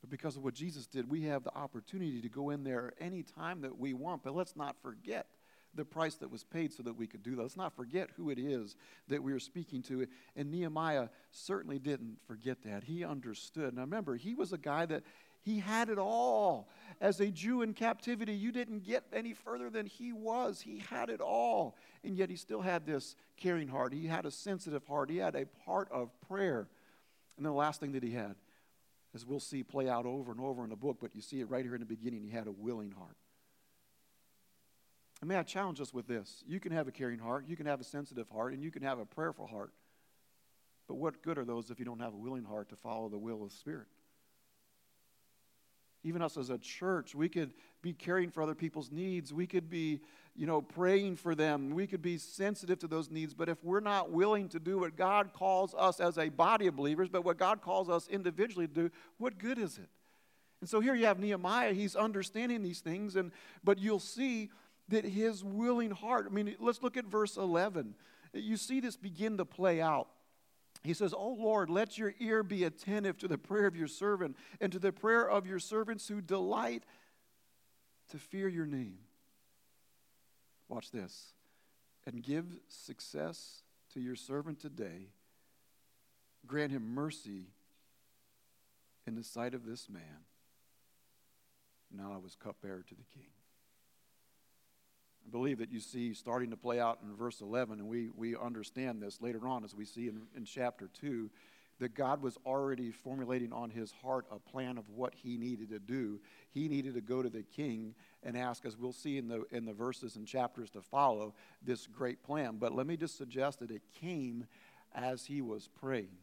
But 0.00 0.10
because 0.10 0.36
of 0.36 0.42
what 0.42 0.54
Jesus 0.54 0.86
did, 0.86 1.08
we 1.08 1.22
have 1.24 1.44
the 1.44 1.54
opportunity 1.54 2.20
to 2.22 2.28
go 2.28 2.50
in 2.50 2.64
there 2.64 2.92
any 2.98 3.22
time 3.22 3.60
that 3.60 3.78
we 3.78 3.92
want. 3.92 4.24
But 4.24 4.34
let's 4.34 4.56
not 4.56 4.76
forget 4.82 5.26
the 5.74 5.84
price 5.84 6.16
that 6.16 6.30
was 6.30 6.44
paid 6.44 6.72
so 6.72 6.82
that 6.82 6.96
we 6.96 7.06
could 7.06 7.22
do 7.22 7.36
that. 7.36 7.42
Let's 7.42 7.56
not 7.56 7.76
forget 7.76 8.10
who 8.16 8.30
it 8.30 8.38
is 8.38 8.76
that 9.08 9.22
we 9.22 9.32
are 9.32 9.38
speaking 9.38 9.82
to. 9.82 10.06
And 10.36 10.50
Nehemiah 10.50 11.08
certainly 11.30 11.78
didn't 11.78 12.18
forget 12.26 12.62
that. 12.64 12.84
He 12.84 13.04
understood. 13.04 13.74
Now 13.74 13.82
remember, 13.82 14.16
he 14.16 14.34
was 14.34 14.52
a 14.52 14.58
guy 14.58 14.86
that 14.86 15.04
he 15.42 15.58
had 15.58 15.88
it 15.88 15.98
all. 15.98 16.68
As 17.00 17.20
a 17.20 17.30
Jew 17.30 17.62
in 17.62 17.72
captivity, 17.72 18.34
you 18.34 18.52
didn't 18.52 18.84
get 18.84 19.04
any 19.12 19.32
further 19.32 19.70
than 19.70 19.86
he 19.86 20.12
was. 20.12 20.60
He 20.60 20.82
had 20.90 21.08
it 21.08 21.20
all. 21.20 21.76
And 22.04 22.16
yet 22.16 22.28
he 22.28 22.36
still 22.36 22.60
had 22.60 22.84
this 22.84 23.16
caring 23.36 23.68
heart. 23.68 23.92
He 23.94 24.06
had 24.06 24.26
a 24.26 24.30
sensitive 24.30 24.86
heart. 24.86 25.08
He 25.08 25.16
had 25.16 25.34
a 25.34 25.46
part 25.64 25.90
of 25.90 26.10
prayer. 26.28 26.68
And 27.36 27.46
the 27.46 27.52
last 27.52 27.80
thing 27.80 27.92
that 27.92 28.02
he 28.02 28.10
had, 28.10 28.34
as 29.14 29.24
we'll 29.24 29.40
see 29.40 29.62
play 29.62 29.88
out 29.88 30.04
over 30.04 30.30
and 30.30 30.40
over 30.40 30.62
in 30.62 30.70
the 30.70 30.76
book, 30.76 30.98
but 31.00 31.14
you 31.14 31.22
see 31.22 31.40
it 31.40 31.48
right 31.48 31.64
here 31.64 31.74
in 31.74 31.80
the 31.80 31.86
beginning, 31.86 32.22
he 32.22 32.30
had 32.30 32.46
a 32.46 32.52
willing 32.52 32.90
heart. 32.90 33.16
And 35.20 35.28
may 35.28 35.36
I 35.36 35.42
challenge 35.42 35.80
us 35.80 35.92
with 35.92 36.06
this? 36.06 36.42
You 36.46 36.60
can 36.60 36.72
have 36.72 36.88
a 36.88 36.92
caring 36.92 37.18
heart, 37.18 37.44
you 37.46 37.56
can 37.56 37.66
have 37.66 37.80
a 37.80 37.84
sensitive 37.84 38.28
heart, 38.30 38.52
and 38.52 38.62
you 38.62 38.70
can 38.70 38.82
have 38.82 38.98
a 38.98 39.04
prayerful 39.04 39.46
heart. 39.46 39.72
But 40.88 40.94
what 40.96 41.22
good 41.22 41.38
are 41.38 41.44
those 41.44 41.70
if 41.70 41.78
you 41.78 41.84
don't 41.84 42.00
have 42.00 42.14
a 42.14 42.16
willing 42.16 42.44
heart 42.44 42.70
to 42.70 42.76
follow 42.76 43.08
the 43.08 43.18
will 43.18 43.42
of 43.44 43.50
the 43.50 43.56
Spirit? 43.56 43.86
Even 46.02 46.22
us 46.22 46.38
as 46.38 46.48
a 46.48 46.56
church, 46.56 47.14
we 47.14 47.28
could 47.28 47.52
be 47.82 47.92
caring 47.92 48.30
for 48.30 48.42
other 48.42 48.54
people's 48.54 48.90
needs. 48.90 49.34
We 49.34 49.46
could 49.46 49.68
be, 49.68 50.00
you 50.34 50.46
know, 50.46 50.62
praying 50.62 51.16
for 51.16 51.34
them. 51.34 51.70
We 51.70 51.86
could 51.86 52.00
be 52.00 52.16
sensitive 52.16 52.78
to 52.78 52.86
those 52.86 53.10
needs. 53.10 53.34
But 53.34 53.50
if 53.50 53.62
we're 53.62 53.80
not 53.80 54.10
willing 54.10 54.48
to 54.48 54.58
do 54.58 54.78
what 54.78 54.96
God 54.96 55.34
calls 55.34 55.74
us 55.74 56.00
as 56.00 56.16
a 56.16 56.30
body 56.30 56.66
of 56.66 56.76
believers, 56.76 57.10
but 57.10 57.22
what 57.22 57.36
God 57.36 57.60
calls 57.60 57.90
us 57.90 58.08
individually 58.08 58.66
to 58.66 58.74
do, 58.74 58.90
what 59.18 59.38
good 59.38 59.58
is 59.58 59.76
it? 59.76 59.90
And 60.62 60.68
so 60.68 60.80
here 60.80 60.94
you 60.94 61.06
have 61.06 61.18
Nehemiah. 61.18 61.74
He's 61.74 61.96
understanding 61.96 62.62
these 62.62 62.80
things, 62.80 63.16
and 63.16 63.30
but 63.62 63.78
you'll 63.78 63.98
see 63.98 64.50
that 64.90 65.04
his 65.04 65.42
willing 65.42 65.90
heart, 65.90 66.26
I 66.30 66.32
mean, 66.32 66.54
let's 66.60 66.82
look 66.82 66.96
at 66.96 67.06
verse 67.06 67.36
11. 67.36 67.94
You 68.32 68.56
see 68.56 68.80
this 68.80 68.96
begin 68.96 69.38
to 69.38 69.44
play 69.44 69.80
out. 69.80 70.08
He 70.82 70.94
says, 70.94 71.12
Oh 71.12 71.36
Lord, 71.38 71.68
let 71.68 71.98
your 71.98 72.14
ear 72.20 72.42
be 72.42 72.64
attentive 72.64 73.18
to 73.18 73.28
the 73.28 73.38
prayer 73.38 73.66
of 73.66 73.76
your 73.76 73.88
servant 73.88 74.36
and 74.60 74.72
to 74.72 74.78
the 74.78 74.92
prayer 74.92 75.28
of 75.28 75.46
your 75.46 75.58
servants 75.58 76.08
who 76.08 76.20
delight 76.20 76.84
to 78.10 78.18
fear 78.18 78.48
your 78.48 78.66
name. 78.66 78.98
Watch 80.68 80.90
this. 80.90 81.32
And 82.06 82.22
give 82.22 82.46
success 82.68 83.62
to 83.92 84.00
your 84.00 84.16
servant 84.16 84.60
today. 84.60 85.08
Grant 86.46 86.72
him 86.72 86.94
mercy 86.94 87.48
in 89.06 89.16
the 89.16 89.24
sight 89.24 89.52
of 89.52 89.66
this 89.66 89.88
man. 89.88 90.24
Now 91.92 92.12
I 92.14 92.18
was 92.18 92.36
cupbearer 92.36 92.84
to 92.88 92.94
the 92.94 93.04
king. 93.12 93.30
I 95.26 95.30
believe 95.30 95.58
that 95.58 95.70
you 95.70 95.80
see 95.80 96.14
starting 96.14 96.50
to 96.50 96.56
play 96.56 96.80
out 96.80 96.98
in 97.02 97.14
verse 97.14 97.40
11, 97.40 97.78
and 97.78 97.88
we, 97.88 98.10
we 98.16 98.36
understand 98.36 99.02
this 99.02 99.20
later 99.20 99.46
on 99.46 99.64
as 99.64 99.74
we 99.74 99.84
see 99.84 100.08
in, 100.08 100.22
in 100.36 100.44
chapter 100.44 100.88
2, 101.00 101.30
that 101.80 101.94
God 101.94 102.22
was 102.22 102.36
already 102.44 102.90
formulating 102.90 103.52
on 103.52 103.70
his 103.70 103.90
heart 103.90 104.26
a 104.30 104.38
plan 104.38 104.76
of 104.76 104.88
what 104.90 105.14
he 105.14 105.36
needed 105.36 105.70
to 105.70 105.78
do. 105.78 106.20
He 106.50 106.68
needed 106.68 106.94
to 106.94 107.00
go 107.00 107.22
to 107.22 107.30
the 107.30 107.42
king 107.42 107.94
and 108.22 108.36
ask, 108.36 108.66
as 108.66 108.76
we'll 108.76 108.92
see 108.92 109.16
in 109.16 109.28
the, 109.28 109.44
in 109.50 109.64
the 109.64 109.72
verses 109.72 110.16
and 110.16 110.26
chapters 110.26 110.68
to 110.70 110.82
follow, 110.82 111.34
this 111.62 111.86
great 111.86 112.22
plan. 112.22 112.56
But 112.58 112.74
let 112.74 112.86
me 112.86 112.96
just 112.96 113.16
suggest 113.16 113.60
that 113.60 113.70
it 113.70 113.82
came 113.98 114.46
as 114.94 115.24
he 115.24 115.40
was 115.40 115.68
praying. 115.68 116.18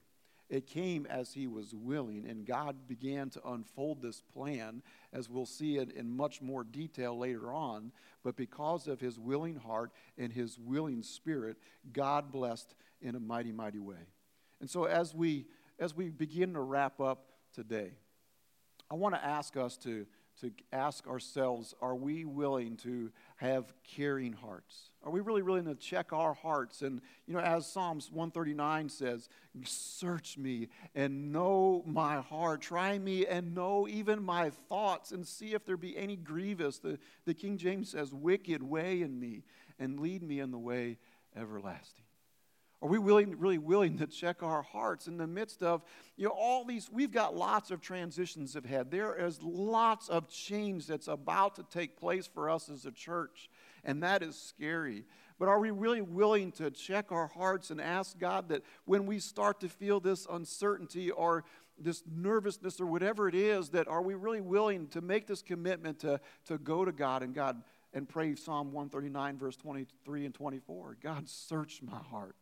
It 0.49 0.65
came 0.65 1.05
as 1.07 1.33
he 1.33 1.45
was 1.45 1.73
willing, 1.75 2.25
and 2.25 2.45
God 2.45 2.87
began 2.87 3.29
to 3.31 3.49
unfold 3.49 4.01
this 4.01 4.21
plan, 4.21 4.81
as 5.11 5.29
we'll 5.29 5.45
see 5.45 5.77
it 5.77 5.91
in 5.91 6.15
much 6.15 6.41
more 6.41 6.63
detail 6.63 7.17
later 7.17 7.51
on. 7.51 7.91
But 8.23 8.37
because 8.37 8.87
of 8.87 9.01
his 9.01 9.19
willing 9.19 9.57
heart 9.57 9.91
and 10.17 10.31
his 10.31 10.57
willing 10.57 11.03
spirit, 11.03 11.57
God 11.91 12.31
blessed 12.31 12.75
in 13.01 13.15
a 13.15 13.19
mighty, 13.19 13.51
mighty 13.51 13.79
way. 13.79 14.07
And 14.61 14.69
so, 14.69 14.85
as 14.85 15.13
we, 15.13 15.47
as 15.79 15.95
we 15.95 16.09
begin 16.09 16.53
to 16.53 16.61
wrap 16.61 17.01
up 17.01 17.25
today, 17.53 17.91
I 18.89 18.95
want 18.95 19.15
to 19.15 19.23
ask 19.23 19.57
us 19.57 19.75
to 19.79 20.07
to 20.41 20.51
ask 20.71 21.07
ourselves 21.07 21.73
are 21.81 21.95
we 21.95 22.25
willing 22.25 22.77
to 22.77 23.11
have 23.37 23.73
caring 23.83 24.33
hearts? 24.33 24.89
Are 25.03 25.11
we 25.11 25.19
really 25.19 25.41
willing 25.41 25.65
to 25.65 25.75
check 25.75 26.11
our 26.13 26.33
hearts? 26.33 26.81
And, 26.81 27.01
you 27.25 27.33
know, 27.33 27.39
as 27.39 27.65
Psalms 27.65 28.11
139 28.11 28.89
says, 28.89 29.29
search 29.63 30.37
me 30.37 30.67
and 30.95 31.31
know 31.31 31.83
my 31.85 32.21
heart. 32.21 32.61
Try 32.61 32.97
me 32.97 33.25
and 33.25 33.55
know 33.55 33.87
even 33.87 34.21
my 34.21 34.49
thoughts 34.69 35.11
and 35.11 35.25
see 35.25 35.53
if 35.53 35.65
there 35.65 35.77
be 35.77 35.97
any 35.97 36.15
grievous. 36.15 36.79
The, 36.79 36.99
the 37.25 37.33
King 37.33 37.57
James 37.57 37.91
says, 37.91 38.13
wicked 38.13 38.61
way 38.61 39.01
in 39.01 39.19
me 39.19 39.43
and 39.79 39.99
lead 39.99 40.23
me 40.23 40.39
in 40.39 40.51
the 40.51 40.59
way 40.59 40.97
everlasting. 41.35 42.03
Are 42.81 42.89
we 42.89 42.99
willing, 42.99 43.39
really 43.39 43.57
willing 43.57 43.97
to 43.97 44.05
check 44.05 44.43
our 44.43 44.61
hearts 44.61 45.07
in 45.07 45.17
the 45.17 45.25
midst 45.25 45.63
of, 45.63 45.81
you 46.15 46.25
know, 46.25 46.33
all 46.37 46.63
these, 46.63 46.91
we've 46.91 47.11
got 47.11 47.35
lots 47.35 47.71
of 47.71 47.81
transitions 47.81 48.55
ahead. 48.55 48.91
There 48.91 49.15
is 49.15 49.41
lots 49.41 50.09
of 50.09 50.29
change 50.29 50.85
that's 50.85 51.07
about 51.07 51.55
to 51.55 51.63
take 51.63 51.97
place 51.97 52.27
for 52.27 52.51
us 52.51 52.69
as 52.69 52.85
a 52.85 52.91
church, 52.91 53.49
and 53.83 54.03
that 54.03 54.21
is 54.21 54.37
scary. 54.37 55.05
But 55.39 55.49
are 55.49 55.59
we 55.59 55.71
really 55.71 56.03
willing 56.03 56.51
to 56.53 56.69
check 56.69 57.11
our 57.11 57.27
hearts 57.27 57.71
and 57.71 57.81
ask 57.81 58.19
God 58.19 58.49
that 58.49 58.61
when 58.85 59.07
we 59.07 59.17
start 59.19 59.59
to 59.61 59.69
feel 59.69 59.99
this 59.99 60.27
uncertainty 60.29 61.09
or 61.09 61.45
this 61.79 62.03
nervousness 62.07 62.79
or 62.79 62.85
whatever 62.85 63.27
it 63.27 63.35
is, 63.35 63.69
that 63.69 63.87
are 63.87 64.03
we 64.03 64.13
really 64.13 64.41
willing 64.41 64.87
to 64.89 65.01
make 65.01 65.25
this 65.25 65.41
commitment 65.41 65.99
to, 65.99 66.19
to 66.45 66.59
go 66.59 66.85
to 66.85 66.91
God 66.91 67.23
and 67.23 67.33
God 67.33 67.61
and 67.93 68.07
pray 68.07 68.35
Psalm 68.35 68.71
139, 68.71 69.37
verse 69.37 69.55
23 69.55 70.25
and 70.25 70.33
24? 70.33 70.97
God, 71.01 71.27
search 71.27 71.81
my 71.83 71.97
heart 71.97 72.35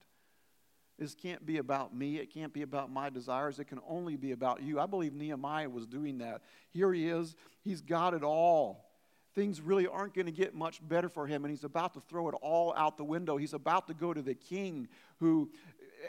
this 0.97 1.13
can't 1.13 1.45
be 1.45 1.57
about 1.57 1.93
me. 1.95 2.17
It 2.17 2.33
can't 2.33 2.53
be 2.53 2.61
about 2.61 2.91
my 2.91 3.09
desires. 3.09 3.59
It 3.59 3.65
can 3.65 3.79
only 3.87 4.15
be 4.15 4.31
about 4.31 4.63
you. 4.63 4.79
I 4.79 4.85
believe 4.85 5.13
Nehemiah 5.13 5.69
was 5.69 5.85
doing 5.85 6.19
that. 6.19 6.41
Here 6.71 6.93
he 6.93 7.09
is. 7.09 7.35
He's 7.63 7.81
got 7.81 8.13
it 8.13 8.23
all. 8.23 8.85
Things 9.33 9.59
really 9.59 9.87
aren't 9.87 10.13
going 10.13 10.27
to 10.27 10.31
get 10.31 10.55
much 10.55 10.87
better 10.87 11.09
for 11.09 11.27
him, 11.27 11.43
and 11.43 11.51
he's 11.51 11.65
about 11.65 11.93
to 11.95 12.01
throw 12.07 12.29
it 12.29 12.35
all 12.41 12.73
out 12.77 12.95
the 12.95 13.03
window. 13.03 13.35
He's 13.35 13.53
about 13.53 13.87
to 13.87 13.93
go 13.93 14.13
to 14.13 14.21
the 14.21 14.33
king, 14.33 14.87
who, 15.19 15.51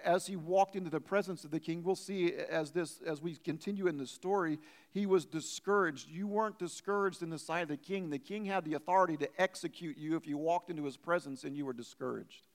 as 0.05 0.29
he 0.29 0.37
walked 0.37 0.77
into 0.77 0.91
the 0.91 1.01
presence 1.01 1.43
of 1.43 1.51
the 1.51 1.59
king, 1.59 1.83
we'll 1.83 1.97
see 1.97 2.33
as 2.33 2.71
this 2.71 3.01
as 3.05 3.21
we 3.21 3.35
continue 3.35 3.89
in 3.89 3.99
the 3.99 4.07
story, 4.07 4.61
he 4.93 5.07
was 5.07 5.25
discouraged. 5.25 6.09
You 6.09 6.29
weren't 6.29 6.61
discouraged 6.61 7.23
in 7.23 7.31
the 7.31 7.39
sight 7.41 7.63
of 7.63 7.69
the 7.69 7.77
king. 7.77 8.11
The 8.11 8.21
king 8.21 8.45
had 8.45 8.65
the 8.65 8.75
authority 8.75 9.17
to 9.17 9.29
execute 9.37 9.99
you 9.99 10.15
if 10.15 10.29
you 10.29 10.39
walked 10.39 10.71
into 10.71 10.85
his 10.85 10.97
presence 10.97 11.43
and 11.43 11.57
you 11.57 11.67
were 11.67 11.73
discouraged 11.73 12.46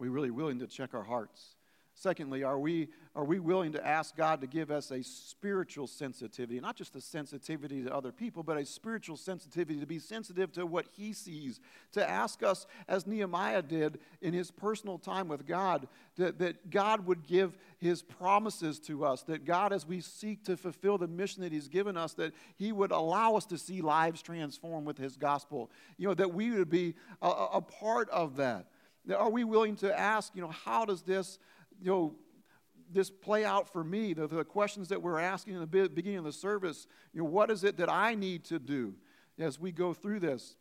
we 0.00 0.08
really 0.08 0.30
willing 0.30 0.58
to 0.58 0.66
check 0.66 0.94
our 0.94 1.04
hearts? 1.04 1.54
Secondly, 1.94 2.42
are 2.42 2.58
we, 2.58 2.88
are 3.14 3.24
we 3.24 3.38
willing 3.38 3.72
to 3.72 3.86
ask 3.86 4.16
God 4.16 4.40
to 4.40 4.46
give 4.46 4.70
us 4.70 4.90
a 4.90 5.02
spiritual 5.02 5.86
sensitivity, 5.86 6.58
not 6.58 6.74
just 6.74 6.96
a 6.96 7.00
sensitivity 7.00 7.82
to 7.82 7.94
other 7.94 8.10
people, 8.10 8.42
but 8.42 8.56
a 8.56 8.64
spiritual 8.64 9.18
sensitivity 9.18 9.78
to 9.80 9.86
be 9.86 9.98
sensitive 9.98 10.50
to 10.52 10.64
what 10.64 10.86
He 10.96 11.12
sees, 11.12 11.60
to 11.92 12.08
ask 12.08 12.42
us, 12.42 12.66
as 12.88 13.06
Nehemiah 13.06 13.60
did 13.60 13.98
in 14.22 14.32
his 14.32 14.50
personal 14.50 14.96
time 14.96 15.28
with 15.28 15.46
God, 15.46 15.88
that, 16.16 16.38
that 16.38 16.70
God 16.70 17.04
would 17.04 17.26
give 17.26 17.58
His 17.76 18.00
promises 18.00 18.78
to 18.80 19.04
us, 19.04 19.22
that 19.24 19.44
God, 19.44 19.70
as 19.70 19.84
we 19.84 20.00
seek 20.00 20.42
to 20.44 20.56
fulfill 20.56 20.96
the 20.96 21.06
mission 21.06 21.42
that 21.42 21.52
He's 21.52 21.68
given 21.68 21.98
us, 21.98 22.14
that 22.14 22.32
He 22.56 22.72
would 22.72 22.92
allow 22.92 23.34
us 23.34 23.44
to 23.46 23.58
see 23.58 23.82
lives 23.82 24.22
transformed 24.22 24.86
with 24.86 24.96
His 24.96 25.16
gospel, 25.16 25.70
you 25.98 26.08
know, 26.08 26.14
that 26.14 26.32
we 26.32 26.50
would 26.52 26.70
be 26.70 26.94
a, 27.20 27.28
a 27.28 27.60
part 27.60 28.08
of 28.08 28.36
that. 28.36 28.68
Are 29.14 29.30
we 29.30 29.44
willing 29.44 29.76
to 29.76 29.98
ask, 29.98 30.34
you 30.34 30.42
know, 30.42 30.48
how 30.50 30.84
does 30.84 31.02
this, 31.02 31.38
you 31.80 31.90
know, 31.90 32.14
this 32.92 33.10
play 33.10 33.44
out 33.44 33.72
for 33.72 33.82
me? 33.82 34.12
The, 34.12 34.26
the 34.26 34.44
questions 34.44 34.88
that 34.88 35.00
we're 35.00 35.18
asking 35.18 35.54
in 35.54 35.60
the 35.60 35.88
beginning 35.88 36.18
of 36.18 36.24
the 36.24 36.32
service, 36.32 36.86
you 37.12 37.22
know, 37.22 37.28
what 37.28 37.50
is 37.50 37.64
it 37.64 37.76
that 37.78 37.90
I 37.90 38.14
need 38.14 38.44
to 38.46 38.58
do 38.58 38.94
as 39.38 39.58
we 39.58 39.72
go 39.72 39.94
through 39.94 40.20
this? 40.20 40.56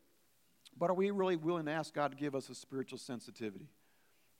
But 0.77 0.89
are 0.89 0.93
we 0.93 1.11
really 1.11 1.35
willing 1.35 1.65
to 1.65 1.71
ask 1.71 1.93
God 1.93 2.11
to 2.11 2.17
give 2.17 2.35
us 2.35 2.49
a 2.49 2.55
spiritual 2.55 2.97
sensitivity? 2.97 3.67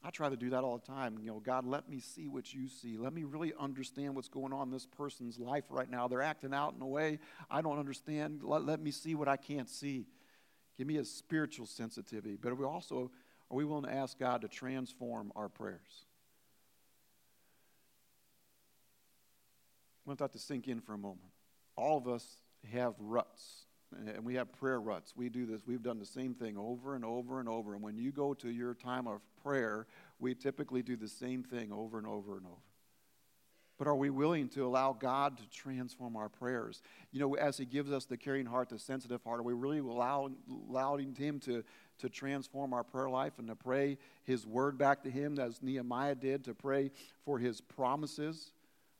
I 0.02 0.12
try 0.12 0.30
to 0.30 0.38
do 0.38 0.52
that 0.52 0.64
all 0.64 0.78
the 0.78 0.86
time. 0.86 1.18
You 1.22 1.28
know, 1.28 1.40
God, 1.42 1.66
let 1.66 1.90
me 1.90 2.00
see 2.00 2.30
what 2.30 2.54
you 2.54 2.70
see. 2.70 2.98
Let 2.98 3.12
me 3.12 3.26
really 3.26 3.54
understand 3.60 4.16
what's 4.16 4.30
going 4.30 4.54
on 4.54 4.68
in 4.68 4.72
this 4.72 4.86
person's 4.86 5.38
life 5.38 5.66
right 5.70 5.90
now. 5.90 6.08
They're 6.08 6.22
acting 6.22 6.54
out 6.54 6.74
in 6.74 6.82
a 6.82 6.88
way 6.88 7.20
I 7.52 7.62
don't 7.62 7.80
understand. 7.80 8.42
Let, 8.42 8.66
let 8.66 8.80
me 8.80 8.92
see 8.92 9.14
what 9.16 9.28
I 9.28 9.36
can't 9.36 9.70
see. 9.70 10.06
Give 10.78 10.88
me 10.88 10.98
a 10.98 11.04
spiritual 11.04 11.66
sensitivity. 11.66 12.38
But 12.40 12.58
we 12.58 12.64
also 12.64 13.12
are 13.52 13.58
we 13.58 13.66
willing 13.66 13.86
to 13.86 13.94
ask 13.94 14.18
God 14.20 14.42
to 14.42 14.48
transform 14.48 15.32
our 15.36 15.50
prayers? 15.50 16.06
I 20.06 20.10
want 20.10 20.20
that 20.20 20.32
to 20.34 20.40
sink 20.40 20.68
in 20.68 20.82
for 20.82 20.94
a 20.94 20.98
moment. 20.98 21.32
All 21.76 21.98
of 21.98 22.08
us 22.08 22.26
have 22.72 22.94
ruts, 23.00 23.66
and 23.96 24.24
we 24.24 24.36
have 24.36 24.52
prayer 24.54 24.80
ruts. 24.80 25.14
We 25.16 25.30
do 25.30 25.46
this, 25.46 25.62
we've 25.66 25.82
done 25.82 26.00
the 26.00 26.06
same 26.06 26.34
thing 26.34 26.58
over 26.58 26.96
and 26.96 27.04
over 27.04 27.40
and 27.40 27.50
over. 27.50 27.74
And 27.74 27.84
when 27.84 27.98
you 27.98 28.12
go 28.12 28.34
to 28.36 28.50
your 28.50 28.74
time 28.74 29.08
of 29.08 29.22
prayer, 29.44 29.88
we 30.20 30.36
typically 30.36 30.84
do 30.84 30.96
the 30.96 31.08
same 31.08 31.44
thing 31.44 31.72
over 31.72 31.98
and 31.98 32.08
over 32.08 32.38
and 32.38 32.46
over. 32.46 32.69
But 33.80 33.88
are 33.88 33.96
we 33.96 34.10
willing 34.10 34.50
to 34.50 34.66
allow 34.66 34.92
God 34.92 35.38
to 35.38 35.50
transform 35.50 36.18
our 36.18 36.28
prayers? 36.28 36.82
You 37.12 37.22
know, 37.22 37.36
as 37.36 37.58
He 37.58 37.66
gives 37.66 37.92
us 37.94 38.04
the 38.04 38.18
caring 38.18 38.46
heart, 38.46 38.68
the 38.68 38.78
sensitive 38.78 39.24
heart, 39.24 39.40
are 39.40 39.44
we 39.44 39.54
really 39.54 39.80
allowing, 39.80 40.36
allowing 40.70 41.16
Him 41.16 41.40
to, 41.42 41.64
to 42.00 42.10
transform 42.10 42.74
our 42.74 42.84
prayer 42.84 43.10
life 43.10 43.40
and 43.40 43.48
to 43.48 43.56
pray 43.56 43.98
His 44.26 44.46
word 44.46 44.78
back 44.78 45.02
to 45.04 45.10
Him, 45.10 45.40
as 45.40 45.64
Nehemiah 45.64 46.16
did, 46.16 46.44
to 46.44 46.54
pray 46.54 46.92
for 47.24 47.40
His 47.40 47.62
promises? 47.62 48.52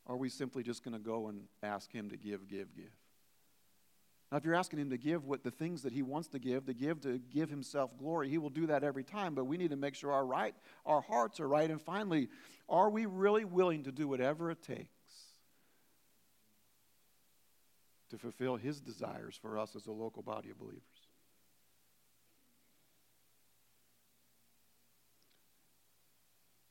Or 0.06 0.16
are 0.16 0.18
we 0.18 0.30
simply 0.30 0.64
just 0.64 0.82
going 0.84 0.96
to 0.96 1.04
go 1.04 1.28
and 1.28 1.42
ask 1.62 1.92
Him 1.92 2.10
to 2.10 2.16
give, 2.16 2.48
give, 2.48 2.74
give? 2.74 2.99
Now, 4.32 4.38
if 4.38 4.46
you're 4.46 4.56
asking 4.56 4.80
him 4.80 4.92
to 4.92 4.98
give 4.98 5.26
what 5.26 5.44
the 5.44 5.52
things 5.52 5.82
that 5.82 5.94
he 5.94 6.04
wants 6.04 6.28
to 6.30 6.40
give, 6.40 6.66
to 6.68 6.74
give 6.74 7.02
to 7.02 7.18
give 7.18 7.50
himself 7.50 7.98
glory, 7.98 8.30
he 8.30 8.38
will 8.38 8.52
do 8.52 8.68
that 8.68 8.84
every 8.84 9.04
time. 9.04 9.34
But 9.34 9.46
we 9.46 9.58
need 9.58 9.72
to 9.72 9.76
make 9.76 9.96
sure 9.96 10.12
our 10.12 10.26
right, 10.26 10.54
our 10.86 11.02
hearts 11.02 11.40
are 11.40 11.48
right. 11.48 11.70
And 11.70 11.82
finally, 11.82 12.30
are 12.68 12.90
we 12.90 13.08
really 13.08 13.46
willing 13.46 13.84
to 13.84 13.92
do 13.92 14.08
whatever 14.08 14.52
it 14.52 14.62
takes 14.62 14.90
to 18.12 18.18
fulfill 18.18 18.56
his 18.56 18.80
desires 18.80 19.38
for 19.42 19.58
us 19.58 19.76
as 19.76 19.88
a 19.88 19.92
local 19.92 20.22
body 20.22 20.52
of 20.52 20.60
believers? 20.60 20.84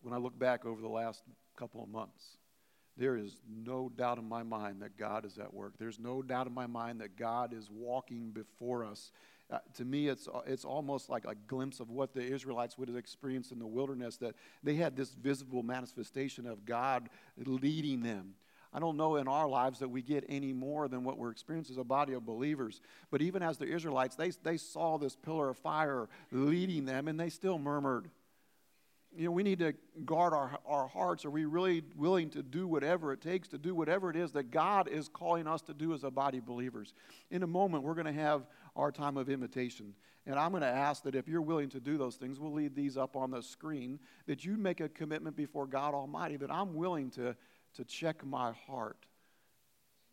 when 0.08 0.14
I 0.14 0.22
look 0.22 0.38
back 0.38 0.64
over 0.64 0.80
the 0.80 0.88
last 0.88 1.22
couple 1.54 1.82
of 1.82 1.88
months, 1.90 2.38
there 2.98 3.16
is 3.16 3.36
no 3.48 3.88
doubt 3.88 4.18
in 4.18 4.28
my 4.28 4.42
mind 4.42 4.82
that 4.82 4.98
God 4.98 5.24
is 5.24 5.38
at 5.38 5.54
work. 5.54 5.74
There's 5.78 6.00
no 6.00 6.20
doubt 6.20 6.48
in 6.48 6.52
my 6.52 6.66
mind 6.66 7.00
that 7.00 7.16
God 7.16 7.54
is 7.54 7.70
walking 7.70 8.32
before 8.32 8.84
us. 8.84 9.12
Uh, 9.50 9.58
to 9.74 9.84
me, 9.84 10.08
it's, 10.08 10.28
it's 10.46 10.64
almost 10.64 11.08
like 11.08 11.24
a 11.24 11.34
glimpse 11.46 11.80
of 11.80 11.90
what 11.90 12.12
the 12.12 12.20
Israelites 12.20 12.76
would 12.76 12.88
have 12.88 12.96
experienced 12.98 13.52
in 13.52 13.58
the 13.58 13.66
wilderness, 13.66 14.16
that 14.18 14.34
they 14.62 14.74
had 14.74 14.96
this 14.96 15.10
visible 15.14 15.62
manifestation 15.62 16.46
of 16.46 16.66
God 16.66 17.08
leading 17.38 18.02
them. 18.02 18.34
I 18.72 18.80
don't 18.80 18.98
know 18.98 19.16
in 19.16 19.28
our 19.28 19.48
lives 19.48 19.78
that 19.78 19.88
we 19.88 20.02
get 20.02 20.24
any 20.28 20.52
more 20.52 20.88
than 20.88 21.02
what 21.04 21.16
we're 21.16 21.30
experiencing 21.30 21.74
as 21.74 21.78
a 21.78 21.84
body 21.84 22.12
of 22.12 22.26
believers. 22.26 22.82
But 23.10 23.22
even 23.22 23.42
as 23.42 23.56
the 23.56 23.66
Israelites, 23.66 24.16
they, 24.16 24.30
they 24.42 24.58
saw 24.58 24.98
this 24.98 25.16
pillar 25.16 25.48
of 25.48 25.56
fire 25.56 26.08
leading 26.30 26.84
them, 26.84 27.08
and 27.08 27.18
they 27.18 27.30
still 27.30 27.58
murmured 27.58 28.10
you 29.18 29.24
know, 29.24 29.32
we 29.32 29.42
need 29.42 29.58
to 29.58 29.74
guard 30.04 30.32
our, 30.32 30.60
our 30.64 30.86
hearts. 30.86 31.24
Are 31.24 31.30
we 31.30 31.44
really 31.44 31.82
willing 31.96 32.30
to 32.30 32.42
do 32.42 32.68
whatever 32.68 33.12
it 33.12 33.20
takes 33.20 33.48
to 33.48 33.58
do 33.58 33.74
whatever 33.74 34.10
it 34.10 34.16
is 34.16 34.30
that 34.32 34.52
God 34.52 34.86
is 34.86 35.08
calling 35.08 35.48
us 35.48 35.60
to 35.62 35.74
do 35.74 35.92
as 35.92 36.04
a 36.04 36.10
body 36.10 36.38
of 36.38 36.46
believers? 36.46 36.94
In 37.32 37.42
a 37.42 37.46
moment, 37.48 37.82
we're 37.82 37.94
going 37.94 38.06
to 38.06 38.12
have 38.12 38.46
our 38.76 38.92
time 38.92 39.16
of 39.16 39.28
invitation. 39.28 39.92
And 40.24 40.38
I'm 40.38 40.52
going 40.52 40.62
to 40.62 40.68
ask 40.68 41.02
that 41.02 41.16
if 41.16 41.26
you're 41.26 41.42
willing 41.42 41.68
to 41.70 41.80
do 41.80 41.98
those 41.98 42.14
things, 42.14 42.38
we'll 42.38 42.52
leave 42.52 42.76
these 42.76 42.96
up 42.96 43.16
on 43.16 43.32
the 43.32 43.42
screen, 43.42 43.98
that 44.28 44.44
you 44.44 44.56
make 44.56 44.78
a 44.78 44.88
commitment 44.88 45.34
before 45.34 45.66
God 45.66 45.94
Almighty 45.94 46.36
that 46.36 46.52
I'm 46.52 46.74
willing 46.74 47.10
to, 47.12 47.34
to 47.74 47.84
check 47.84 48.24
my 48.24 48.52
heart 48.68 49.07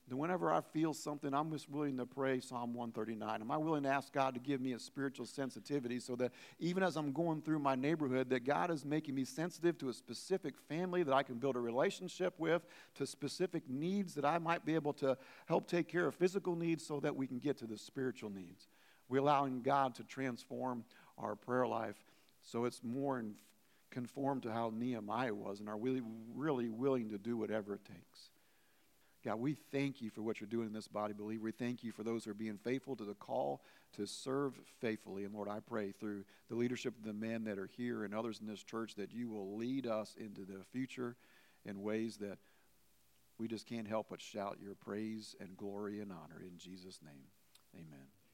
then 0.08 0.20
whenever 0.20 0.52
I 0.52 0.62
feel 0.62 0.94
something, 0.94 1.34
I'm 1.34 1.52
just 1.52 1.68
willing 1.68 1.98
to 1.98 2.06
pray 2.06 2.39
Psalm 2.39 2.76
139. 2.76 3.41
Am 3.41 3.50
I 3.50 3.58
willing 3.58 3.84
to 3.84 3.89
ask 3.89 4.13
God 4.13 4.36
to 4.36 4.39
give 4.39 4.62
me 4.62 4.74
a 4.74 4.80
spiritual 4.80 5.26
sensitivity 5.26 6.00
so 6.00 6.15
that 6.18 6.32
even 6.60 6.84
as 6.84 6.96
I'm 6.96 7.12
going 7.12 7.41
through 7.41 7.58
my 7.58 7.74
neighborhood, 7.74 8.30
that 8.30 8.46
God 8.46 8.70
is 8.70 8.86
making 8.86 9.15
me 9.15 9.26
sensitive 9.26 9.80
to 9.80 9.89
a 9.89 9.94
specific 9.94 10.56
family 10.70 11.02
that 11.02 11.13
I 11.13 11.24
can 11.24 11.36
build 11.36 11.56
a 11.56 11.60
relationship 11.60 12.36
with, 12.38 12.62
to 12.96 13.08
specific 13.08 13.63
needs 13.68 14.13
that 14.13 14.26
I 14.26 14.38
might 14.38 14.63
be 14.63 14.76
able 14.76 14.94
to 14.94 15.18
help 15.48 15.68
take 15.68 15.88
care 15.88 16.06
of 16.06 16.13
physical 16.13 16.56
needs 16.56 16.86
so 16.86 17.00
that 17.00 17.15
we 17.15 17.26
can 17.26 17.39
get 17.39 17.58
to 17.58 17.65
the 17.65 17.78
spiritual 17.78 18.30
needs. 18.30 18.68
We're 19.10 19.22
allowing 19.22 19.63
God 19.63 19.96
to 19.96 20.04
transform 20.04 20.84
our 21.18 21.36
prayer 21.36 21.65
life 21.65 21.98
so 22.44 22.65
it's 22.65 22.82
more 22.84 23.20
in, 23.20 23.34
conformed 23.89 24.44
to 24.44 24.52
how 24.52 24.72
Nehemiah 24.76 25.34
was 25.34 25.62
and 25.62 25.70
are 25.70 25.78
really, 25.78 26.02
really 26.36 26.70
willing 26.70 27.10
to 27.10 27.18
do 27.18 27.38
whatever 27.38 27.74
it 27.74 27.86
takes. 27.86 28.30
God, 29.26 29.40
we 29.40 29.56
thank 29.72 30.04
you 30.04 30.12
for 30.12 30.22
what 30.22 30.40
you're 30.40 30.48
doing 30.48 30.68
in 30.68 30.74
this 30.74 30.88
body 30.88 31.14
believer. 31.14 31.44
We 31.44 31.52
thank 31.52 31.84
you 31.84 31.92
for 31.92 32.04
those 32.04 32.24
who 32.24 32.32
are 32.32 32.36
being 32.36 32.60
faithful 32.60 32.96
to 32.96 33.04
the 33.04 33.16
call 33.16 33.64
to 33.94 34.06
serve 34.06 34.54
faithfully. 34.80 35.24
And 35.24 35.34
Lord, 35.34 35.50
I 35.50 35.60
pray 35.60 35.92
through 35.92 36.26
the 36.48 36.56
leadership 36.56 36.94
of 36.96 37.04
the 37.04 37.14
men 37.14 37.44
that 37.46 37.58
are 37.58 37.66
here 37.76 38.04
and 38.04 38.14
others 38.14 38.40
in 38.40 38.46
this 38.46 38.64
church 38.64 38.94
that 38.96 39.12
you 39.12 39.28
will 39.28 39.58
lead 39.58 39.88
us 39.88 40.16
into 40.20 40.42
the 40.42 40.64
future 40.72 41.16
in 41.66 41.82
ways 41.82 42.18
that 42.18 42.38
we 43.40 43.48
just 43.48 43.66
can't 43.66 43.88
help 43.88 44.08
but 44.12 44.22
shout 44.22 44.60
your 44.62 44.76
praise 44.76 45.36
and 45.40 45.58
glory 45.58 46.02
and 46.02 46.12
honor. 46.12 46.42
In 46.42 46.60
Jesus' 46.60 47.00
name, 47.04 47.26
amen. 47.74 48.25